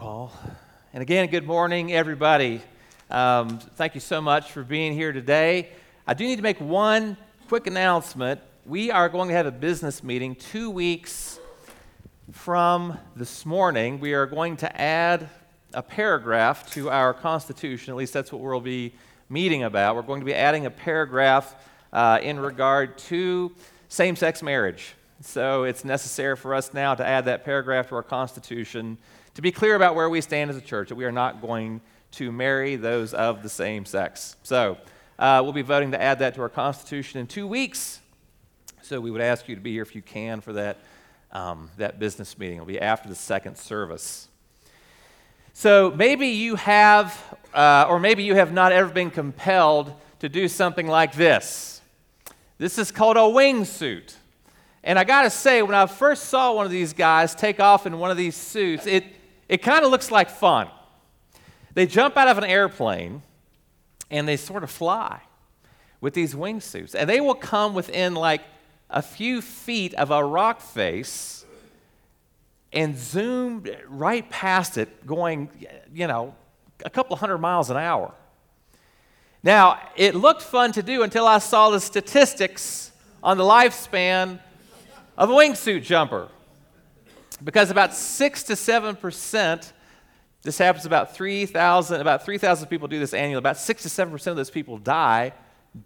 Paul. 0.00 0.32
And 0.94 1.02
again, 1.02 1.28
good 1.28 1.46
morning, 1.46 1.92
everybody. 1.92 2.62
Um, 3.10 3.58
thank 3.58 3.94
you 3.94 4.00
so 4.00 4.22
much 4.22 4.50
for 4.50 4.62
being 4.62 4.94
here 4.94 5.12
today. 5.12 5.68
I 6.06 6.14
do 6.14 6.24
need 6.24 6.36
to 6.36 6.42
make 6.42 6.58
one 6.58 7.18
quick 7.48 7.66
announcement. 7.66 8.40
We 8.64 8.90
are 8.90 9.10
going 9.10 9.28
to 9.28 9.34
have 9.34 9.44
a 9.44 9.50
business 9.50 10.02
meeting 10.02 10.36
two 10.36 10.70
weeks 10.70 11.38
from 12.32 12.96
this 13.14 13.44
morning. 13.44 14.00
We 14.00 14.14
are 14.14 14.24
going 14.24 14.56
to 14.56 14.80
add 14.80 15.28
a 15.74 15.82
paragraph 15.82 16.72
to 16.72 16.88
our 16.88 17.12
Constitution. 17.12 17.92
At 17.92 17.98
least 17.98 18.14
that's 18.14 18.32
what 18.32 18.40
we'll 18.40 18.58
be 18.62 18.94
meeting 19.28 19.64
about. 19.64 19.96
We're 19.96 20.00
going 20.00 20.20
to 20.20 20.26
be 20.26 20.34
adding 20.34 20.64
a 20.64 20.70
paragraph 20.70 21.54
uh, 21.92 22.20
in 22.22 22.40
regard 22.40 22.96
to 23.10 23.52
same 23.90 24.16
sex 24.16 24.42
marriage. 24.42 24.94
So 25.20 25.64
it's 25.64 25.84
necessary 25.84 26.36
for 26.36 26.54
us 26.54 26.72
now 26.72 26.94
to 26.94 27.06
add 27.06 27.26
that 27.26 27.44
paragraph 27.44 27.90
to 27.90 27.96
our 27.96 28.02
Constitution 28.02 28.96
to 29.40 29.42
be 29.42 29.52
clear 29.52 29.74
about 29.74 29.94
where 29.94 30.10
we 30.10 30.20
stand 30.20 30.50
as 30.50 30.56
a 30.58 30.60
church, 30.60 30.90
that 30.90 30.96
we 30.96 31.06
are 31.06 31.10
not 31.10 31.40
going 31.40 31.80
to 32.10 32.30
marry 32.30 32.76
those 32.76 33.14
of 33.14 33.42
the 33.42 33.48
same 33.48 33.86
sex. 33.86 34.36
So 34.42 34.76
uh, 35.18 35.40
we'll 35.42 35.54
be 35.54 35.62
voting 35.62 35.92
to 35.92 36.02
add 36.02 36.18
that 36.18 36.34
to 36.34 36.42
our 36.42 36.50
Constitution 36.50 37.20
in 37.20 37.26
two 37.26 37.46
weeks. 37.46 38.00
So 38.82 39.00
we 39.00 39.10
would 39.10 39.22
ask 39.22 39.48
you 39.48 39.54
to 39.54 39.60
be 39.62 39.72
here 39.72 39.80
if 39.80 39.94
you 39.94 40.02
can 40.02 40.42
for 40.42 40.52
that, 40.52 40.76
um, 41.32 41.70
that 41.78 41.98
business 41.98 42.36
meeting. 42.38 42.56
It'll 42.56 42.66
be 42.66 42.78
after 42.78 43.08
the 43.08 43.14
second 43.14 43.56
service. 43.56 44.28
So 45.54 45.90
maybe 45.96 46.26
you 46.26 46.56
have, 46.56 47.18
uh, 47.54 47.86
or 47.88 47.98
maybe 47.98 48.24
you 48.24 48.34
have 48.34 48.52
not 48.52 48.72
ever 48.72 48.92
been 48.92 49.10
compelled 49.10 49.94
to 50.18 50.28
do 50.28 50.48
something 50.48 50.86
like 50.86 51.14
this. 51.14 51.80
This 52.58 52.76
is 52.76 52.92
called 52.92 53.16
a 53.16 53.20
wingsuit. 53.20 54.16
And 54.84 54.98
I 54.98 55.04
got 55.04 55.22
to 55.22 55.30
say, 55.30 55.62
when 55.62 55.74
I 55.74 55.86
first 55.86 56.24
saw 56.24 56.52
one 56.52 56.66
of 56.66 56.72
these 56.72 56.92
guys 56.92 57.34
take 57.34 57.58
off 57.58 57.86
in 57.86 57.98
one 57.98 58.10
of 58.10 58.18
these 58.18 58.36
suits, 58.36 58.86
it, 58.86 59.04
it 59.50 59.62
kind 59.62 59.84
of 59.84 59.90
looks 59.90 60.12
like 60.12 60.30
fun. 60.30 60.68
They 61.74 61.84
jump 61.84 62.16
out 62.16 62.28
of 62.28 62.38
an 62.38 62.44
airplane 62.44 63.22
and 64.08 64.28
they 64.28 64.36
sort 64.36 64.62
of 64.62 64.70
fly 64.70 65.22
with 66.00 66.14
these 66.14 66.36
wingsuits. 66.36 66.94
And 66.94 67.10
they 67.10 67.20
will 67.20 67.34
come 67.34 67.74
within 67.74 68.14
like 68.14 68.42
a 68.88 69.02
few 69.02 69.42
feet 69.42 69.92
of 69.94 70.12
a 70.12 70.24
rock 70.24 70.60
face 70.60 71.44
and 72.72 72.96
zoom 72.96 73.66
right 73.88 74.30
past 74.30 74.78
it, 74.78 75.04
going, 75.04 75.50
you 75.92 76.06
know, 76.06 76.36
a 76.84 76.90
couple 76.90 77.16
hundred 77.16 77.38
miles 77.38 77.70
an 77.70 77.76
hour. 77.76 78.14
Now, 79.42 79.80
it 79.96 80.14
looked 80.14 80.42
fun 80.42 80.70
to 80.72 80.82
do 80.82 81.02
until 81.02 81.26
I 81.26 81.38
saw 81.38 81.70
the 81.70 81.80
statistics 81.80 82.92
on 83.20 83.36
the 83.36 83.44
lifespan 83.44 84.38
of 85.18 85.28
a 85.28 85.32
wingsuit 85.32 85.82
jumper 85.82 86.28
because 87.42 87.70
about 87.70 87.94
6 87.94 88.42
to 88.44 88.52
7%, 88.54 89.72
this 90.42 90.58
happens 90.58 90.86
about 90.86 91.14
3,000, 91.14 92.00
about 92.00 92.24
3,000 92.24 92.68
people 92.68 92.88
do 92.88 92.98
this 92.98 93.14
annually. 93.14 93.38
About 93.38 93.56
6 93.56 93.82
to 93.82 93.88
7% 93.88 94.26
of 94.26 94.36
those 94.36 94.50
people 94.50 94.78
die 94.78 95.32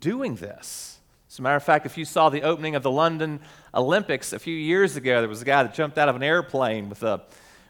doing 0.01 0.37
this. 0.37 0.99
As 1.29 1.39
a 1.39 1.43
matter 1.43 1.57
of 1.57 1.65
fact, 1.65 1.87
if 1.87 1.99
you 1.99 2.05
saw 2.05 2.29
the 2.29 2.43
opening 2.43 2.77
of 2.77 2.83
the 2.83 2.91
London 2.91 3.41
Olympics 3.75 4.33
a 4.33 4.39
few 4.39 4.55
years 4.55 4.97
ago, 4.97 5.21
there 5.21 5.29
was 5.29 5.43
a 5.43 5.45
guy 5.45 5.65
that 5.65 5.75
jumped 5.75 5.99
out 5.99 6.09
of 6.09 6.17
an 6.17 6.23
airplane 6.23 6.89
with 6.89 7.03
a 7.03 7.23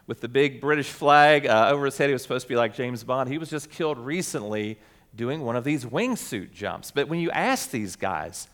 with 0.07 0.21
the 0.21 0.27
big 0.27 0.61
British 0.61 0.89
flag 0.89 1.47
uh, 1.47 1.69
over 1.71 1.85
his 1.85 1.97
head. 1.97 2.09
He 2.09 2.13
was 2.13 2.21
supposed 2.21 2.45
to 2.45 2.49
be 2.49 2.55
like 2.55 2.75
James 2.75 3.03
Bond. 3.03 3.27
He 3.27 3.39
was 3.39 3.49
just 3.49 3.71
killed 3.71 3.97
recently 3.97 4.77
doing 5.15 5.41
one 5.41 5.55
of 5.55 5.63
these 5.63 5.85
wingsuit 5.85 6.51
jumps. 6.51 6.91
But 6.91 7.07
when 7.07 7.19
you 7.19 7.31
ask 7.31 7.71
these 7.71 7.95
guys, 7.95 8.47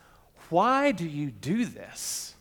why 0.48 0.92
do 0.92 1.06
you 1.06 1.30
do 1.30 1.66
this? 1.66 2.31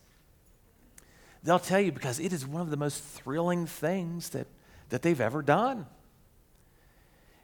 They'll 1.44 1.59
tell 1.59 1.80
you 1.80 1.92
because 1.92 2.20
it 2.20 2.34
is 2.34 2.45
one 2.45 2.61
of 2.61 2.70
the 2.70 2.78
most 2.78 3.03
thrilling 3.03 3.66
things 3.66 4.30
that, 4.30 4.47
that 4.89 5.02
they've 5.02 5.20
ever 5.20 5.42
done. 5.42 5.88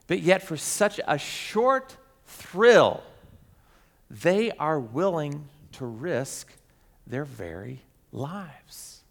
But 0.05 0.21
yet, 0.21 0.43
for 0.43 0.55
such 0.55 0.99
a 1.05 1.17
short 1.17 1.97
thrill, 2.25 3.03
they 4.09 4.51
are 4.51 4.79
willing 4.79 5.49
to 5.73 5.85
risk 5.85 6.53
their 7.05 7.25
very 7.25 7.81
lives. 8.11 9.01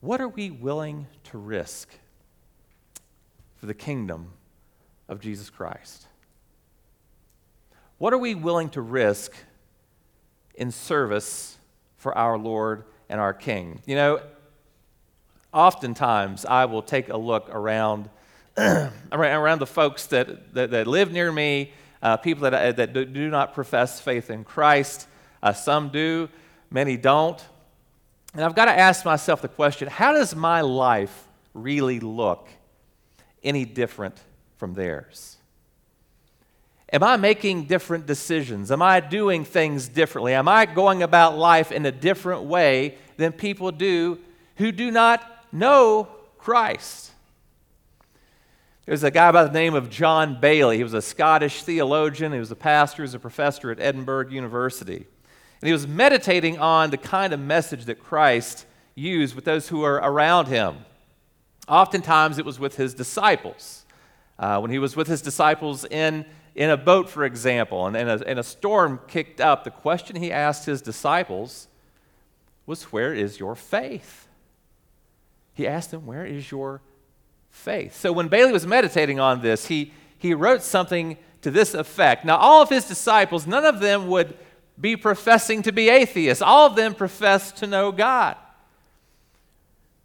What 0.00 0.20
are 0.20 0.28
we 0.28 0.50
willing 0.50 1.06
to 1.24 1.38
risk 1.38 1.88
for 3.56 3.66
the 3.66 3.74
kingdom 3.74 4.32
of 5.08 5.20
Jesus 5.20 5.48
Christ? 5.48 6.06
What 7.98 8.12
are 8.12 8.18
we 8.18 8.34
willing 8.34 8.68
to 8.70 8.80
risk 8.80 9.32
in 10.56 10.72
service 10.72 11.56
for 12.02 12.18
our 12.18 12.36
Lord 12.36 12.82
and 13.08 13.20
our 13.20 13.32
King. 13.32 13.80
You 13.86 13.94
know, 13.94 14.20
oftentimes 15.54 16.44
I 16.44 16.64
will 16.64 16.82
take 16.82 17.10
a 17.10 17.16
look 17.16 17.48
around, 17.48 18.10
around 19.12 19.60
the 19.60 19.68
folks 19.68 20.06
that, 20.06 20.52
that, 20.54 20.72
that, 20.72 20.88
live 20.88 21.12
near 21.12 21.30
me, 21.30 21.72
uh, 22.02 22.16
people 22.16 22.50
that, 22.50 22.76
that 22.76 22.92
do 22.92 23.30
not 23.30 23.54
profess 23.54 24.00
faith 24.00 24.30
in 24.30 24.42
Christ. 24.42 25.06
Uh, 25.40 25.52
some 25.52 25.90
do, 25.90 26.28
many 26.72 26.96
don't. 26.96 27.40
And 28.34 28.44
I've 28.44 28.56
got 28.56 28.64
to 28.64 28.76
ask 28.76 29.04
myself 29.04 29.40
the 29.40 29.48
question 29.48 29.86
how 29.86 30.12
does 30.12 30.34
my 30.34 30.62
life 30.62 31.28
really 31.54 32.00
look 32.00 32.48
any 33.44 33.64
different 33.64 34.20
from 34.56 34.74
theirs? 34.74 35.36
Am 36.92 37.02
I 37.02 37.16
making 37.16 37.64
different 37.64 38.06
decisions? 38.06 38.70
Am 38.70 38.82
I 38.82 39.00
doing 39.00 39.44
things 39.44 39.88
differently? 39.88 40.34
Am 40.34 40.46
I 40.46 40.66
going 40.66 41.02
about 41.02 41.38
life 41.38 41.72
in 41.72 41.86
a 41.86 41.92
different 41.92 42.42
way 42.42 42.98
than 43.16 43.32
people 43.32 43.72
do 43.72 44.18
who 44.56 44.72
do 44.72 44.90
not 44.90 45.46
know 45.52 46.06
Christ? 46.36 47.12
There's 48.84 49.04
a 49.04 49.10
guy 49.10 49.32
by 49.32 49.44
the 49.44 49.52
name 49.52 49.74
of 49.74 49.88
John 49.88 50.38
Baillie. 50.38 50.76
He 50.76 50.82
was 50.82 50.92
a 50.92 51.00
Scottish 51.00 51.62
theologian, 51.62 52.32
he 52.32 52.38
was 52.38 52.50
a 52.50 52.56
pastor, 52.56 53.02
he 53.02 53.04
was 53.04 53.14
a 53.14 53.18
professor 53.18 53.70
at 53.70 53.80
Edinburgh 53.80 54.28
University. 54.28 55.06
And 55.62 55.66
he 55.66 55.72
was 55.72 55.86
meditating 55.86 56.58
on 56.58 56.90
the 56.90 56.98
kind 56.98 57.32
of 57.32 57.40
message 57.40 57.86
that 57.86 58.02
Christ 58.02 58.66
used 58.94 59.34
with 59.34 59.44
those 59.44 59.68
who 59.68 59.78
were 59.78 59.94
around 59.94 60.48
him. 60.48 60.78
Oftentimes 61.68 62.38
it 62.38 62.44
was 62.44 62.58
with 62.58 62.76
his 62.76 62.92
disciples. 62.92 63.86
Uh, 64.38 64.58
when 64.58 64.70
he 64.70 64.78
was 64.78 64.96
with 64.96 65.06
his 65.06 65.22
disciples 65.22 65.84
in 65.84 66.26
in 66.54 66.70
a 66.70 66.76
boat, 66.76 67.08
for 67.08 67.24
example, 67.24 67.86
and, 67.86 67.96
and, 67.96 68.08
a, 68.08 68.28
and 68.28 68.38
a 68.38 68.42
storm 68.42 69.00
kicked 69.08 69.40
up, 69.40 69.64
the 69.64 69.70
question 69.70 70.16
he 70.16 70.30
asked 70.30 70.66
his 70.66 70.82
disciples 70.82 71.68
was, 72.66 72.84
Where 72.84 73.14
is 73.14 73.40
your 73.40 73.54
faith? 73.54 74.28
He 75.54 75.66
asked 75.66 75.90
them, 75.90 76.06
Where 76.06 76.26
is 76.26 76.50
your 76.50 76.82
faith? 77.50 77.96
So 77.96 78.12
when 78.12 78.28
Baillie 78.28 78.52
was 78.52 78.66
meditating 78.66 79.18
on 79.18 79.40
this, 79.40 79.66
he, 79.66 79.92
he 80.18 80.34
wrote 80.34 80.62
something 80.62 81.16
to 81.40 81.50
this 81.50 81.74
effect. 81.74 82.24
Now, 82.24 82.36
all 82.36 82.62
of 82.62 82.68
his 82.68 82.86
disciples, 82.86 83.46
none 83.46 83.64
of 83.64 83.80
them 83.80 84.08
would 84.08 84.36
be 84.80 84.96
professing 84.96 85.62
to 85.62 85.72
be 85.72 85.88
atheists, 85.88 86.42
all 86.42 86.66
of 86.66 86.76
them 86.76 86.94
professed 86.94 87.56
to 87.58 87.66
know 87.66 87.92
God. 87.92 88.36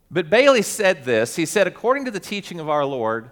But 0.10 0.30
Baillie 0.30 0.64
said 0.64 1.04
this 1.04 1.36
He 1.36 1.46
said, 1.46 1.68
According 1.68 2.06
to 2.06 2.12
the 2.12 2.20
teaching 2.20 2.60
of 2.60 2.70
our 2.70 2.86
Lord, 2.86 3.32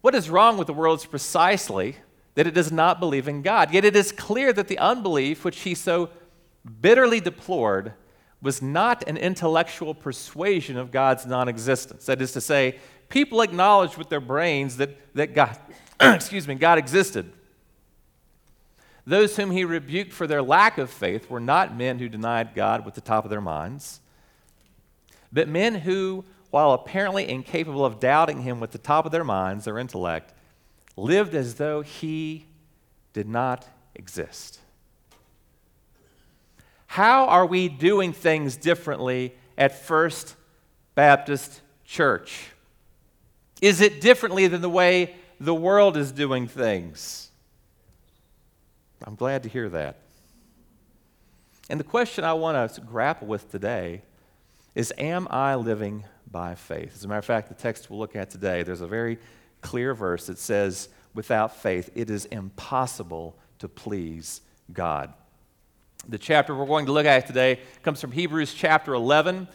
what 0.00 0.14
is 0.14 0.30
wrong 0.30 0.56
with 0.56 0.66
the 0.66 0.72
world 0.72 1.00
is 1.00 1.06
precisely 1.06 1.96
that 2.34 2.46
it 2.46 2.54
does 2.54 2.72
not 2.72 3.00
believe 3.00 3.28
in 3.28 3.42
God. 3.42 3.72
Yet 3.72 3.84
it 3.84 3.96
is 3.96 4.12
clear 4.12 4.52
that 4.52 4.68
the 4.68 4.78
unbelief 4.78 5.44
which 5.44 5.60
he 5.60 5.74
so 5.74 6.10
bitterly 6.80 7.20
deplored 7.20 7.94
was 8.42 8.62
not 8.62 9.06
an 9.06 9.16
intellectual 9.16 9.94
persuasion 9.94 10.76
of 10.76 10.90
God's 10.90 11.26
non 11.26 11.48
existence. 11.48 12.06
That 12.06 12.22
is 12.22 12.32
to 12.32 12.40
say, 12.40 12.78
people 13.08 13.42
acknowledged 13.42 13.98
with 13.98 14.08
their 14.08 14.20
brains 14.20 14.78
that, 14.78 15.14
that 15.14 15.34
God, 15.34 15.58
excuse 16.00 16.48
me, 16.48 16.54
God 16.54 16.78
existed. 16.78 17.30
Those 19.06 19.36
whom 19.36 19.50
he 19.50 19.64
rebuked 19.64 20.12
for 20.12 20.26
their 20.26 20.42
lack 20.42 20.78
of 20.78 20.90
faith 20.90 21.28
were 21.28 21.40
not 21.40 21.76
men 21.76 21.98
who 21.98 22.08
denied 22.08 22.54
God 22.54 22.84
with 22.84 22.94
the 22.94 23.00
top 23.00 23.24
of 23.24 23.30
their 23.30 23.40
minds, 23.40 24.00
but 25.32 25.48
men 25.48 25.74
who 25.76 26.24
while 26.50 26.72
apparently 26.72 27.28
incapable 27.28 27.84
of 27.84 28.00
doubting 28.00 28.42
him 28.42 28.60
with 28.60 28.72
the 28.72 28.78
top 28.78 29.06
of 29.06 29.12
their 29.12 29.24
minds, 29.24 29.64
their 29.64 29.78
intellect, 29.78 30.32
lived 30.96 31.34
as 31.34 31.54
though 31.54 31.82
he 31.82 32.46
did 33.12 33.28
not 33.28 33.66
exist. 33.94 34.58
How 36.86 37.26
are 37.26 37.46
we 37.46 37.68
doing 37.68 38.12
things 38.12 38.56
differently 38.56 39.32
at 39.56 39.80
First 39.84 40.34
Baptist 40.96 41.60
Church? 41.84 42.50
Is 43.60 43.80
it 43.80 44.00
differently 44.00 44.48
than 44.48 44.60
the 44.60 44.70
way 44.70 45.14
the 45.38 45.54
world 45.54 45.96
is 45.96 46.10
doing 46.10 46.48
things? 46.48 47.30
I'm 49.04 49.14
glad 49.14 49.44
to 49.44 49.48
hear 49.48 49.68
that. 49.68 49.98
And 51.68 51.78
the 51.78 51.84
question 51.84 52.24
I 52.24 52.32
want 52.32 52.74
to 52.74 52.80
grapple 52.80 53.28
with 53.28 53.50
today 53.50 54.02
is 54.74 54.92
Am 54.98 55.26
I 55.30 55.54
living 55.54 56.04
by 56.30 56.54
faith. 56.54 56.92
As 56.94 57.04
a 57.04 57.08
matter 57.08 57.18
of 57.18 57.24
fact, 57.24 57.48
the 57.48 57.54
text 57.54 57.90
we'll 57.90 57.98
look 57.98 58.14
at 58.14 58.30
today, 58.30 58.62
there's 58.62 58.80
a 58.80 58.86
very 58.86 59.18
clear 59.60 59.94
verse 59.94 60.26
that 60.26 60.38
says, 60.38 60.88
without 61.14 61.56
faith, 61.56 61.90
it 61.94 62.08
is 62.08 62.24
impossible 62.26 63.36
to 63.58 63.68
please 63.68 64.40
God. 64.72 65.12
The 66.08 66.18
chapter 66.18 66.54
we're 66.54 66.66
going 66.66 66.86
to 66.86 66.92
look 66.92 67.06
at 67.06 67.26
today 67.26 67.60
comes 67.82 68.00
from 68.00 68.12
Hebrews 68.12 68.54
chapter 68.54 68.94
11. 68.94 69.48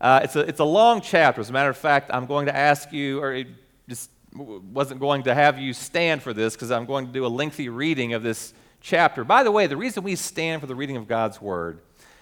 Uh, 0.00 0.20
it's, 0.24 0.36
a, 0.36 0.40
it's 0.40 0.60
a 0.60 0.64
long 0.64 1.00
chapter. 1.00 1.40
As 1.40 1.48
a 1.48 1.52
matter 1.52 1.70
of 1.70 1.76
fact, 1.76 2.10
I'm 2.12 2.26
going 2.26 2.46
to 2.46 2.56
ask 2.56 2.92
you, 2.92 3.20
or 3.20 3.32
it 3.34 3.48
just 3.88 4.10
wasn't 4.34 5.00
going 5.00 5.22
to 5.22 5.34
have 5.34 5.58
you 5.58 5.72
stand 5.72 6.22
for 6.22 6.34
this 6.34 6.54
because 6.54 6.70
I'm 6.70 6.84
going 6.84 7.06
to 7.06 7.12
do 7.12 7.24
a 7.24 7.28
lengthy 7.28 7.70
reading 7.70 8.12
of 8.12 8.22
this 8.22 8.52
chapter. 8.80 9.24
By 9.24 9.42
the 9.42 9.50
way, 9.50 9.66
the 9.66 9.76
reason 9.76 10.02
we 10.02 10.16
stand 10.16 10.60
for 10.60 10.66
the 10.66 10.74
reading 10.74 10.96
of 10.96 11.08
God's 11.08 11.40
Word 11.40 11.80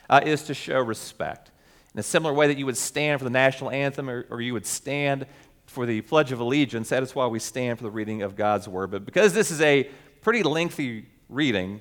uh, 0.08 0.20
is 0.24 0.44
to 0.44 0.54
show 0.54 0.80
respect. 0.80 1.50
In 1.94 2.00
a 2.00 2.02
similar 2.02 2.34
way 2.34 2.48
that 2.48 2.58
you 2.58 2.66
would 2.66 2.76
stand 2.76 3.20
for 3.20 3.24
the 3.24 3.30
national 3.30 3.70
anthem 3.70 4.10
or, 4.10 4.26
or 4.28 4.40
you 4.40 4.52
would 4.52 4.66
stand 4.66 5.26
for 5.66 5.86
the 5.86 6.00
Pledge 6.00 6.32
of 6.32 6.40
Allegiance, 6.40 6.88
that 6.88 7.02
is 7.02 7.14
why 7.14 7.26
we 7.26 7.38
stand 7.38 7.78
for 7.78 7.84
the 7.84 7.90
reading 7.90 8.22
of 8.22 8.34
God's 8.34 8.68
Word. 8.68 8.90
But 8.90 9.04
because 9.04 9.32
this 9.32 9.50
is 9.50 9.60
a 9.60 9.88
pretty 10.20 10.42
lengthy 10.42 11.06
reading, 11.28 11.80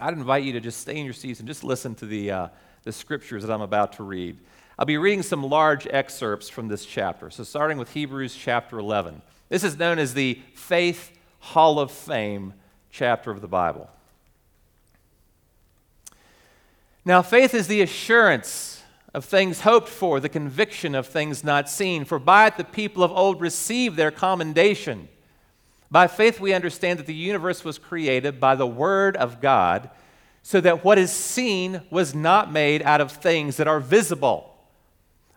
I'd 0.00 0.14
invite 0.14 0.44
you 0.44 0.52
to 0.54 0.60
just 0.60 0.80
stay 0.80 0.96
in 0.96 1.04
your 1.04 1.14
seats 1.14 1.40
and 1.40 1.48
just 1.48 1.62
listen 1.62 1.94
to 1.96 2.06
the, 2.06 2.30
uh, 2.30 2.48
the 2.84 2.92
scriptures 2.92 3.42
that 3.42 3.52
I'm 3.52 3.60
about 3.60 3.94
to 3.94 4.02
read. 4.02 4.38
I'll 4.78 4.86
be 4.86 4.96
reading 4.96 5.22
some 5.22 5.42
large 5.42 5.86
excerpts 5.88 6.48
from 6.48 6.68
this 6.68 6.86
chapter. 6.86 7.30
So, 7.30 7.44
starting 7.44 7.78
with 7.78 7.92
Hebrews 7.92 8.34
chapter 8.34 8.78
11. 8.78 9.20
This 9.48 9.64
is 9.64 9.76
known 9.76 9.98
as 9.98 10.14
the 10.14 10.40
Faith 10.54 11.18
Hall 11.40 11.80
of 11.80 11.90
Fame 11.90 12.54
chapter 12.90 13.30
of 13.30 13.40
the 13.40 13.48
Bible. 13.48 13.90
Now, 17.04 17.22
faith 17.22 17.54
is 17.54 17.66
the 17.66 17.80
assurance 17.80 18.77
of 19.18 19.24
things 19.24 19.62
hoped 19.62 19.88
for, 19.88 20.20
the 20.20 20.28
conviction 20.28 20.94
of 20.94 21.04
things 21.04 21.42
not 21.42 21.68
seen. 21.68 22.04
For 22.04 22.20
by 22.20 22.46
it 22.46 22.56
the 22.56 22.62
people 22.62 23.02
of 23.02 23.10
old 23.10 23.40
received 23.40 23.96
their 23.96 24.12
commendation. 24.12 25.08
By 25.90 26.06
faith, 26.06 26.38
we 26.38 26.54
understand 26.54 27.00
that 27.00 27.06
the 27.06 27.14
universe 27.14 27.64
was 27.64 27.78
created 27.78 28.38
by 28.38 28.54
the 28.54 28.66
Word 28.66 29.16
of 29.16 29.40
God, 29.40 29.90
so 30.44 30.60
that 30.60 30.84
what 30.84 30.98
is 30.98 31.10
seen 31.10 31.82
was 31.90 32.14
not 32.14 32.52
made 32.52 32.80
out 32.82 33.00
of 33.00 33.10
things 33.10 33.56
that 33.56 33.66
are 33.66 33.80
visible. 33.80 34.54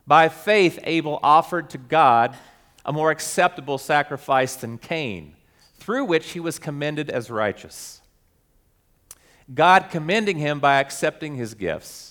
By 0.05 0.29
faith, 0.29 0.77
Abel 0.83 1.19
offered 1.23 1.71
to 1.71 1.79
God 1.79 2.37
a 2.85 2.93
more 2.93 3.09
acceptable 3.09 3.79
sacrifice 3.79 4.55
than 4.55 4.77
Cain, 4.77 5.33
through 5.79 6.05
which 6.05 6.33
he 6.33 6.39
was 6.39 6.59
commended 6.59 7.09
as 7.09 7.31
righteous. 7.31 8.01
God 9.51 9.87
commending 9.89 10.37
him 10.37 10.59
by 10.59 10.79
accepting 10.79 11.33
his 11.35 11.55
gifts. 11.55 12.10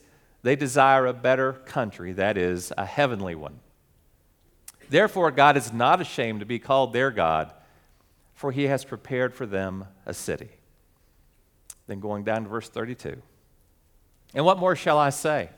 they 0.43 0.55
desire 0.55 1.05
a 1.05 1.13
better 1.13 1.53
country, 1.53 2.13
that 2.13 2.37
is, 2.37 2.71
a 2.77 2.85
heavenly 2.85 3.35
one. 3.35 3.59
Therefore, 4.89 5.31
God 5.31 5.55
is 5.55 5.71
not 5.71 6.01
ashamed 6.01 6.39
to 6.41 6.45
be 6.45 6.59
called 6.59 6.93
their 6.93 7.11
God, 7.11 7.51
for 8.33 8.51
he 8.51 8.63
has 8.63 8.83
prepared 8.83 9.33
for 9.33 9.45
them 9.45 9.85
a 10.05 10.13
city. 10.13 10.49
Then 11.87 11.99
going 11.99 12.23
down 12.23 12.43
to 12.43 12.49
verse 12.49 12.69
32. 12.69 13.21
And 14.33 14.45
what 14.45 14.59
more 14.59 14.75
shall 14.75 14.97
I 14.97 15.09
say? 15.09 15.49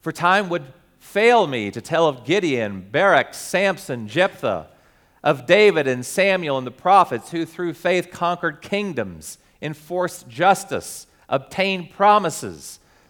For 0.00 0.12
time 0.12 0.48
would 0.48 0.64
fail 0.98 1.46
me 1.46 1.70
to 1.70 1.80
tell 1.80 2.08
of 2.08 2.24
Gideon, 2.24 2.88
Barak, 2.90 3.34
Samson, 3.34 4.08
Jephthah 4.08 4.68
of 5.22 5.46
David 5.46 5.86
and 5.86 6.04
Samuel 6.04 6.58
and 6.58 6.66
the 6.66 6.70
prophets 6.70 7.30
who 7.30 7.44
through 7.44 7.74
faith 7.74 8.10
conquered 8.10 8.62
kingdoms, 8.62 9.38
enforced 9.60 10.28
justice, 10.28 11.06
obtained 11.28 11.90
promises, 11.90 12.78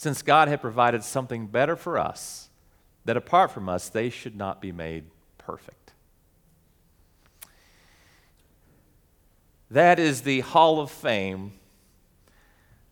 Since 0.00 0.22
God 0.22 0.48
had 0.48 0.62
provided 0.62 1.04
something 1.04 1.46
better 1.46 1.76
for 1.76 1.98
us, 1.98 2.48
that 3.04 3.18
apart 3.18 3.50
from 3.50 3.68
us, 3.68 3.90
they 3.90 4.08
should 4.08 4.34
not 4.34 4.58
be 4.58 4.72
made 4.72 5.04
perfect. 5.36 5.92
That 9.70 9.98
is 9.98 10.22
the 10.22 10.40
hall 10.40 10.80
of 10.80 10.90
fame 10.90 11.52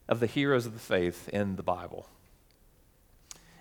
of 0.07 0.21
the 0.21 0.27
heroes 0.27 0.67
of 0.67 0.75
the 0.75 0.79
faith 0.79 1.31
in 1.31 1.57
the 1.57 1.63
Bible. 1.63 2.07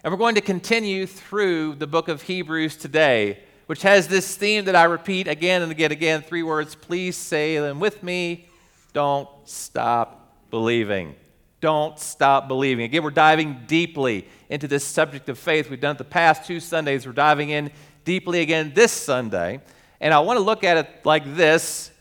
And 0.03 0.11
we're 0.11 0.17
going 0.19 0.35
to 0.35 0.41
continue 0.41 1.05
through 1.05 1.75
the 1.75 1.87
book 1.87 2.09
of 2.09 2.23
Hebrews 2.23 2.75
today 2.75 3.39
which 3.67 3.81
has 3.83 4.09
this 4.09 4.35
theme 4.35 4.65
that 4.65 4.75
I 4.75 4.83
repeat 4.83 5.29
again 5.29 5.61
and 5.61 5.71
again, 5.71 5.93
again, 5.93 6.21
three 6.21 6.43
words. 6.43 6.75
Please 6.75 7.15
say 7.15 7.59
them 7.59 7.79
with 7.79 8.03
me. 8.03 8.49
Don't 8.91 9.29
stop 9.45 10.35
believing. 10.49 11.15
Don't 11.59 11.97
stop 11.99 12.47
believing. 12.47 12.85
Again, 12.85 13.03
we're 13.03 13.09
diving 13.09 13.61
deeply 13.67 14.27
into 14.49 14.67
this 14.67 14.83
subject 14.83 15.27
of 15.29 15.39
faith. 15.39 15.69
We've 15.69 15.79
done 15.79 15.95
it 15.95 15.97
the 15.97 16.03
past 16.03 16.45
two 16.45 16.59
Sundays. 16.59 17.05
We're 17.05 17.13
diving 17.13 17.49
in 17.49 17.71
deeply 18.05 18.41
again 18.41 18.71
this 18.75 18.91
Sunday. 18.91 19.61
And 19.99 20.13
I 20.13 20.19
want 20.19 20.37
to 20.37 20.43
look 20.43 20.63
at 20.63 20.77
it 20.77 21.05
like 21.05 21.35
this. 21.35 21.91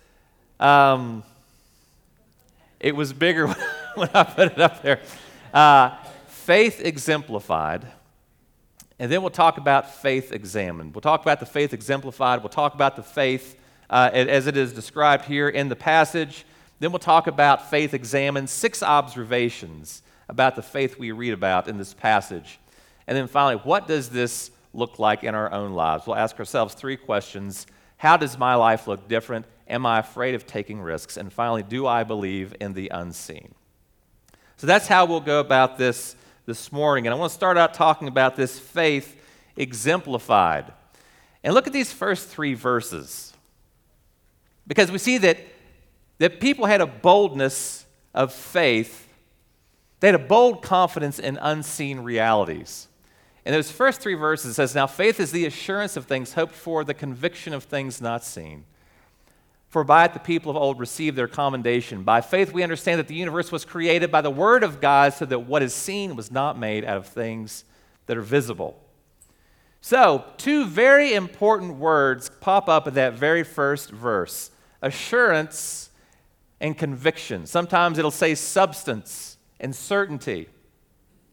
Um, 0.60 1.22
it 2.78 2.94
was 2.94 3.12
bigger 3.12 3.46
when 3.94 4.10
I 4.12 4.24
put 4.24 4.52
it 4.52 4.60
up 4.60 4.82
there. 4.82 5.00
Uh, 5.54 5.96
faith 6.26 6.80
exemplified 6.80 7.86
and 8.98 9.12
then 9.12 9.20
we'll 9.20 9.30
talk 9.30 9.58
about 9.58 9.94
faith 9.94 10.32
examined. 10.32 10.94
We'll 10.94 11.02
talk 11.02 11.20
about 11.20 11.40
the 11.40 11.46
faith 11.46 11.74
exemplified. 11.74 12.42
We'll 12.42 12.48
talk 12.48 12.74
about 12.74 12.96
the 12.96 13.02
faith 13.02 13.58
uh, 13.90 14.10
as 14.12 14.46
it 14.46 14.56
is 14.56 14.72
described 14.72 15.26
here 15.26 15.48
in 15.48 15.68
the 15.68 15.76
passage. 15.76 16.46
Then 16.78 16.92
we'll 16.92 16.98
talk 16.98 17.26
about 17.26 17.70
faith 17.70 17.94
examined, 17.94 18.50
six 18.50 18.82
observations 18.82 20.02
about 20.28 20.56
the 20.56 20.62
faith 20.62 20.98
we 20.98 21.12
read 21.12 21.32
about 21.32 21.68
in 21.68 21.78
this 21.78 21.94
passage. 21.94 22.58
And 23.06 23.16
then 23.16 23.28
finally, 23.28 23.62
what 23.62 23.86
does 23.86 24.10
this 24.10 24.50
look 24.74 24.98
like 24.98 25.24
in 25.24 25.34
our 25.34 25.50
own 25.52 25.72
lives? 25.72 26.06
We'll 26.06 26.16
ask 26.16 26.38
ourselves 26.38 26.74
three 26.74 26.96
questions 26.96 27.66
How 27.96 28.16
does 28.16 28.38
my 28.38 28.54
life 28.54 28.86
look 28.86 29.08
different? 29.08 29.46
Am 29.68 29.86
I 29.86 30.00
afraid 30.00 30.34
of 30.34 30.46
taking 30.46 30.80
risks? 30.80 31.16
And 31.16 31.32
finally, 31.32 31.62
do 31.62 31.86
I 31.86 32.04
believe 32.04 32.54
in 32.60 32.74
the 32.74 32.88
unseen? 32.90 33.54
So 34.56 34.66
that's 34.66 34.86
how 34.86 35.06
we'll 35.06 35.20
go 35.20 35.40
about 35.40 35.76
this 35.76 36.14
this 36.46 36.70
morning. 36.70 37.06
And 37.06 37.14
I 37.14 37.18
want 37.18 37.30
to 37.30 37.34
start 37.34 37.58
out 37.58 37.74
talking 37.74 38.08
about 38.08 38.36
this 38.36 38.58
faith 38.58 39.20
exemplified. 39.56 40.72
And 41.42 41.54
look 41.54 41.66
at 41.66 41.72
these 41.72 41.92
first 41.92 42.28
three 42.28 42.54
verses. 42.54 43.32
Because 44.66 44.90
we 44.90 44.98
see 44.98 45.18
that, 45.18 45.38
that 46.18 46.40
people 46.40 46.66
had 46.66 46.80
a 46.80 46.86
boldness 46.86 47.86
of 48.14 48.32
faith, 48.32 49.08
they 50.00 50.08
had 50.08 50.14
a 50.14 50.18
bold 50.18 50.62
confidence 50.62 51.18
in 51.18 51.38
unseen 51.40 52.00
realities. 52.00 52.88
And 53.44 53.54
those 53.54 53.70
first 53.70 54.00
three 54.00 54.14
verses 54.14 54.56
says, 54.56 54.74
Now 54.74 54.86
faith 54.86 55.20
is 55.20 55.30
the 55.30 55.46
assurance 55.46 55.96
of 55.96 56.06
things 56.06 56.34
hoped 56.34 56.54
for, 56.54 56.82
the 56.82 56.94
conviction 56.94 57.52
of 57.54 57.64
things 57.64 58.00
not 58.00 58.24
seen. 58.24 58.64
For 59.68 59.84
by 59.84 60.04
it 60.06 60.14
the 60.14 60.20
people 60.20 60.50
of 60.50 60.56
old 60.56 60.80
received 60.80 61.16
their 61.16 61.28
commendation. 61.28 62.02
By 62.02 62.22
faith 62.22 62.52
we 62.52 62.62
understand 62.62 62.98
that 62.98 63.08
the 63.08 63.14
universe 63.14 63.52
was 63.52 63.64
created 63.64 64.10
by 64.10 64.20
the 64.20 64.30
word 64.30 64.64
of 64.64 64.80
God, 64.80 65.12
so 65.12 65.24
that 65.26 65.40
what 65.40 65.62
is 65.62 65.74
seen 65.74 66.16
was 66.16 66.30
not 66.30 66.58
made 66.58 66.84
out 66.84 66.96
of 66.96 67.06
things 67.06 67.64
that 68.06 68.16
are 68.16 68.22
visible. 68.22 68.80
So, 69.80 70.24
two 70.38 70.66
very 70.66 71.14
important 71.14 71.76
words 71.76 72.30
pop 72.40 72.68
up 72.68 72.88
in 72.88 72.94
that 72.94 73.14
very 73.14 73.44
first 73.44 73.90
verse 73.90 74.50
assurance 74.82 75.90
and 76.60 76.76
conviction. 76.76 77.46
Sometimes 77.46 77.98
it'll 77.98 78.10
say 78.10 78.34
substance 78.34 79.36
and 79.60 79.74
certainty. 79.74 80.48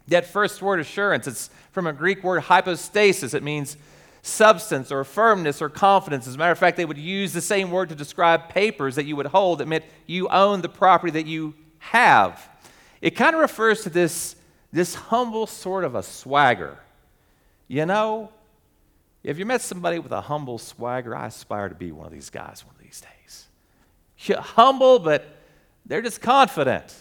That 0.07 0.25
first 0.25 0.61
word, 0.61 0.79
assurance, 0.79 1.27
it's 1.27 1.49
from 1.71 1.87
a 1.87 1.93
Greek 1.93 2.23
word 2.23 2.41
hypostasis. 2.41 3.33
It 3.33 3.43
means 3.43 3.77
substance 4.21 4.91
or 4.91 5.03
firmness 5.03 5.61
or 5.61 5.69
confidence. 5.69 6.27
As 6.27 6.35
a 6.35 6.37
matter 6.37 6.51
of 6.51 6.57
fact, 6.57 6.77
they 6.77 6.85
would 6.85 6.97
use 6.97 7.33
the 7.33 7.41
same 7.41 7.71
word 7.71 7.89
to 7.89 7.95
describe 7.95 8.49
papers 8.49 8.95
that 8.95 9.05
you 9.05 9.15
would 9.15 9.27
hold 9.27 9.59
that 9.59 9.67
meant 9.67 9.85
you 10.07 10.27
own 10.29 10.61
the 10.61 10.69
property 10.69 11.11
that 11.11 11.25
you 11.25 11.53
have. 11.79 12.49
It 13.01 13.11
kind 13.11 13.35
of 13.35 13.41
refers 13.41 13.83
to 13.83 13.89
this, 13.89 14.35
this 14.71 14.95
humble 14.95 15.45
sort 15.45 15.83
of 15.83 15.95
a 15.95 16.03
swagger. 16.03 16.79
You 17.67 17.85
know, 17.85 18.29
if 19.23 19.37
you 19.37 19.45
met 19.45 19.61
somebody 19.61 19.99
with 19.99 20.11
a 20.11 20.21
humble 20.21 20.57
swagger, 20.57 21.15
I 21.15 21.27
aspire 21.27 21.69
to 21.69 21.75
be 21.75 21.91
one 21.91 22.05
of 22.05 22.11
these 22.11 22.29
guys 22.29 22.63
one 22.65 22.75
of 22.75 22.81
these 22.81 23.01
days. 23.01 23.47
You're 24.01 24.11
humble, 24.31 24.99
but 24.99 25.25
they're 25.85 26.01
just 26.01 26.21
confident. 26.21 26.95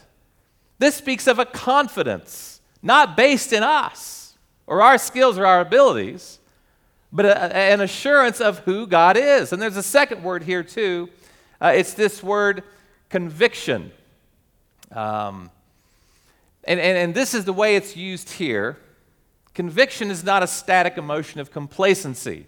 This 0.79 0.97
speaks 0.97 1.27
of 1.27 1.39
a 1.39 1.45
confidence, 1.45 2.61
not 2.83 3.17
based 3.17 3.53
in 3.53 3.63
us 3.63 4.37
or 4.67 4.83
our 4.83 4.99
skills 4.99 5.39
or 5.39 5.47
our 5.47 5.61
abilities, 5.61 6.39
but 7.13 7.25
a, 7.25 7.57
an 7.57 7.81
assurance 7.81 8.41
of 8.41 8.61
who 8.61 8.87
God 8.87 9.17
is. 9.17 9.53
And 9.53 9.61
there's 9.61 9.77
a 9.77 9.83
second 9.83 10.23
word 10.23 10.43
here, 10.43 10.63
too. 10.63 11.09
Uh, 11.61 11.73
it's 11.75 11.95
this 11.95 12.23
word 12.23 12.65
conviction. 13.11 13.93
Um, 14.91 15.51
and, 16.65 16.81
and, 16.81 16.99
and 16.99 17.15
this 17.15 17.35
is 17.35 17.45
the 17.45 17.53
way 17.53 17.77
it's 17.77 17.97
used 17.97 18.31
here. 18.31 18.79
Conviction 19.55 20.11
is 20.11 20.25
not 20.25 20.43
a 20.43 20.47
static 20.47 20.97
emotion 20.97 21.41
of 21.41 21.51
complacency, 21.51 22.47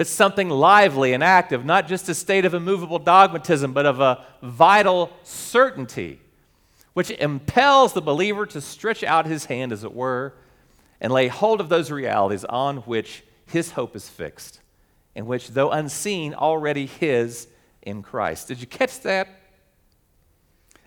but 0.00 0.06
something 0.06 0.48
lively 0.48 1.12
and 1.12 1.22
active, 1.22 1.62
not 1.62 1.86
just 1.86 2.08
a 2.08 2.14
state 2.14 2.46
of 2.46 2.54
immovable 2.54 2.98
dogmatism, 2.98 3.74
but 3.74 3.84
of 3.84 4.00
a 4.00 4.24
vital 4.42 5.10
certainty, 5.24 6.18
which 6.94 7.10
impels 7.10 7.92
the 7.92 8.00
believer 8.00 8.46
to 8.46 8.62
stretch 8.62 9.04
out 9.04 9.26
his 9.26 9.44
hand, 9.44 9.72
as 9.72 9.84
it 9.84 9.92
were, 9.92 10.32
and 11.02 11.12
lay 11.12 11.28
hold 11.28 11.60
of 11.60 11.68
those 11.68 11.90
realities 11.90 12.46
on 12.46 12.78
which 12.78 13.22
his 13.44 13.72
hope 13.72 13.94
is 13.94 14.08
fixed, 14.08 14.60
in 15.14 15.26
which, 15.26 15.48
though 15.48 15.70
unseen, 15.70 16.32
already 16.32 16.86
his 16.86 17.46
in 17.82 18.02
Christ. 18.02 18.48
Did 18.48 18.58
you 18.58 18.66
catch 18.66 19.00
that? 19.00 19.28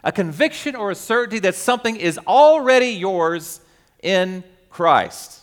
A 0.03 0.11
conviction 0.11 0.75
or 0.75 0.89
a 0.89 0.95
certainty 0.95 1.37
that 1.41 1.53
something 1.53 1.97
is 1.97 2.17
already 2.25 2.87
yours 2.87 3.61
in 4.01 4.43
Christ. 4.71 5.41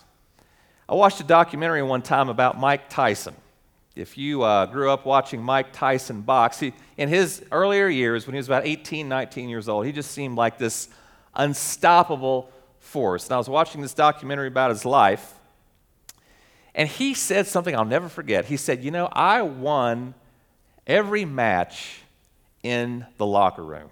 I 0.89 0.95
watched 0.95 1.21
a 1.21 1.23
documentary 1.23 1.83
one 1.83 2.01
time 2.01 2.27
about 2.27 2.59
Mike 2.59 2.89
Tyson. 2.89 3.33
If 3.95 4.17
you 4.17 4.43
uh, 4.43 4.67
grew 4.67 4.89
up 4.89 5.05
watching 5.05 5.41
Mike 5.41 5.73
Tyson 5.73 6.21
box, 6.21 6.59
he, 6.59 6.73
in 6.97 7.09
his 7.09 7.43
earlier 7.51 7.87
years, 7.87 8.25
when 8.25 8.33
he 8.33 8.37
was 8.37 8.47
about 8.47 8.65
18, 8.65 9.09
19 9.09 9.49
years 9.49 9.67
old, 9.67 9.85
he 9.85 9.91
just 9.91 10.11
seemed 10.11 10.37
like 10.37 10.57
this 10.57 10.87
unstoppable 11.35 12.49
force. 12.79 13.25
And 13.25 13.33
I 13.33 13.37
was 13.37 13.49
watching 13.49 13.81
this 13.81 13.93
documentary 13.93 14.47
about 14.47 14.69
his 14.69 14.85
life, 14.85 15.33
and 16.73 16.87
he 16.87 17.13
said 17.13 17.47
something 17.47 17.75
I'll 17.75 17.83
never 17.83 18.07
forget. 18.07 18.45
He 18.45 18.55
said, 18.55 18.83
You 18.83 18.91
know, 18.91 19.09
I 19.11 19.41
won 19.41 20.13
every 20.87 21.25
match 21.25 22.01
in 22.63 23.05
the 23.17 23.25
locker 23.25 23.63
room 23.63 23.89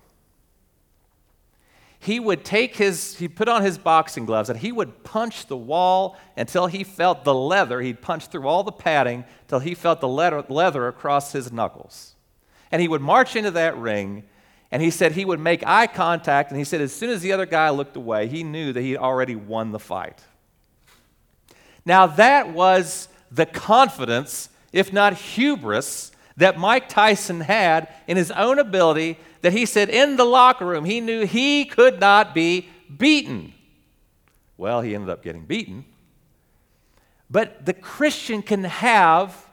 he 2.02 2.20
would 2.20 2.46
take 2.46 2.78
his, 2.78 3.18
he 3.18 3.28
put 3.28 3.50
on 3.50 3.62
his 3.62 3.78
boxing 3.78 4.26
gloves 4.26 4.50
and 4.50 4.58
he 4.58 4.72
would 4.72 5.04
punch 5.04 5.48
the 5.48 5.58
wall 5.58 6.18
until 6.38 6.68
he 6.68 6.86
felt 6.86 7.26
the 7.26 7.34
leather. 7.34 7.82
He'd 7.82 8.02
punch 8.02 8.28
through 8.28 8.48
all 8.48 8.64
the 8.64 8.72
padding 8.72 9.26
till 9.50 9.60
he 9.60 9.76
felt 9.76 10.00
the 10.00 10.08
leather, 10.08 10.44
leather 10.48 10.88
across 10.88 11.34
his 11.34 11.52
knuckles. 11.52 12.16
And 12.72 12.82
he 12.82 12.88
would 12.88 13.02
march 13.02 13.36
into 13.36 13.52
that 13.52 13.78
ring 13.78 14.24
and 14.72 14.82
he 14.82 14.92
said 14.92 15.12
he 15.12 15.26
would 15.26 15.40
make 15.40 15.66
eye 15.66 15.88
contact. 15.88 16.52
And 16.52 16.58
he 16.58 16.64
said 16.64 16.80
as 16.80 16.94
soon 16.94 17.10
as 17.10 17.22
the 17.22 17.34
other 17.34 17.46
guy 17.46 17.70
looked 17.70 17.98
away, 17.98 18.28
he 18.28 18.44
knew 18.44 18.72
that 18.72 18.82
he'd 18.82 18.98
already 18.98 19.36
won 19.36 19.72
the 19.72 19.80
fight. 19.80 20.24
Now, 21.86 22.08
that 22.08 22.54
was 22.54 23.10
the 23.32 23.46
confidence, 23.46 24.50
if 24.72 24.94
not 24.94 25.14
hubris, 25.14 26.12
that 26.38 26.58
Mike 26.58 26.88
Tyson 26.88 27.42
had 27.42 27.94
in 28.08 28.16
his 28.16 28.32
own 28.32 28.60
ability 28.60 29.18
that 29.42 29.54
he 29.54 29.66
said 29.66 29.90
in 29.90 30.16
the 30.18 30.26
locker 30.26 30.66
room 30.66 30.86
he 30.86 31.02
knew 31.02 31.26
he 31.26 31.66
could 31.66 32.00
not 32.00 32.34
be 32.34 32.68
beaten. 32.98 33.54
Well, 34.58 34.82
he 34.82 34.94
ended 34.94 35.10
up 35.10 35.24
getting 35.24 35.46
beaten. 35.46 35.86
But 37.30 37.66
the 37.66 37.74
Christian 37.74 38.42
can 38.42 38.64
have 38.64 39.46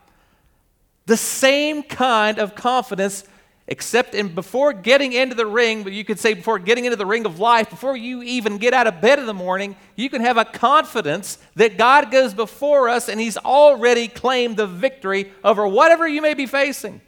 the 1.05 1.16
same 1.16 1.83
kind 1.83 2.38
of 2.38 2.55
confidence, 2.55 3.25
except 3.69 4.14
in 4.14 4.35
before 4.35 4.73
getting 4.73 5.12
into 5.12 5.35
the 5.35 5.47
ring, 5.47 5.85
but 5.85 5.93
you 5.93 6.05
could 6.05 6.19
say 6.19 6.35
before 6.35 6.59
getting 6.59 6.85
into 6.85 6.97
the 6.97 7.07
ring 7.07 7.26
of 7.26 7.38
life, 7.38 7.71
before 7.71 7.97
you 7.97 8.23
even 8.23 8.59
get 8.59 8.75
out 8.75 8.87
of 8.87 9.00
bed 9.00 9.19
in 9.19 9.26
the 9.26 9.35
morning, 9.35 9.76
you 9.95 10.11
can 10.11 10.23
have 10.23 10.37
a 10.37 10.45
confidence 10.45 11.38
that 11.55 11.78
God 11.78 12.11
goes 12.11 12.35
before 12.35 12.88
us 12.88 13.09
and 13.09 13.21
He's 13.21 13.37
already 13.37 14.09
claimed 14.09 14.57
the 14.57 14.66
victory 14.66 15.33
over 15.45 15.66
whatever 15.69 16.09
you 16.09 16.23
may 16.23 16.35
be 16.35 16.47
facing. 16.47 17.00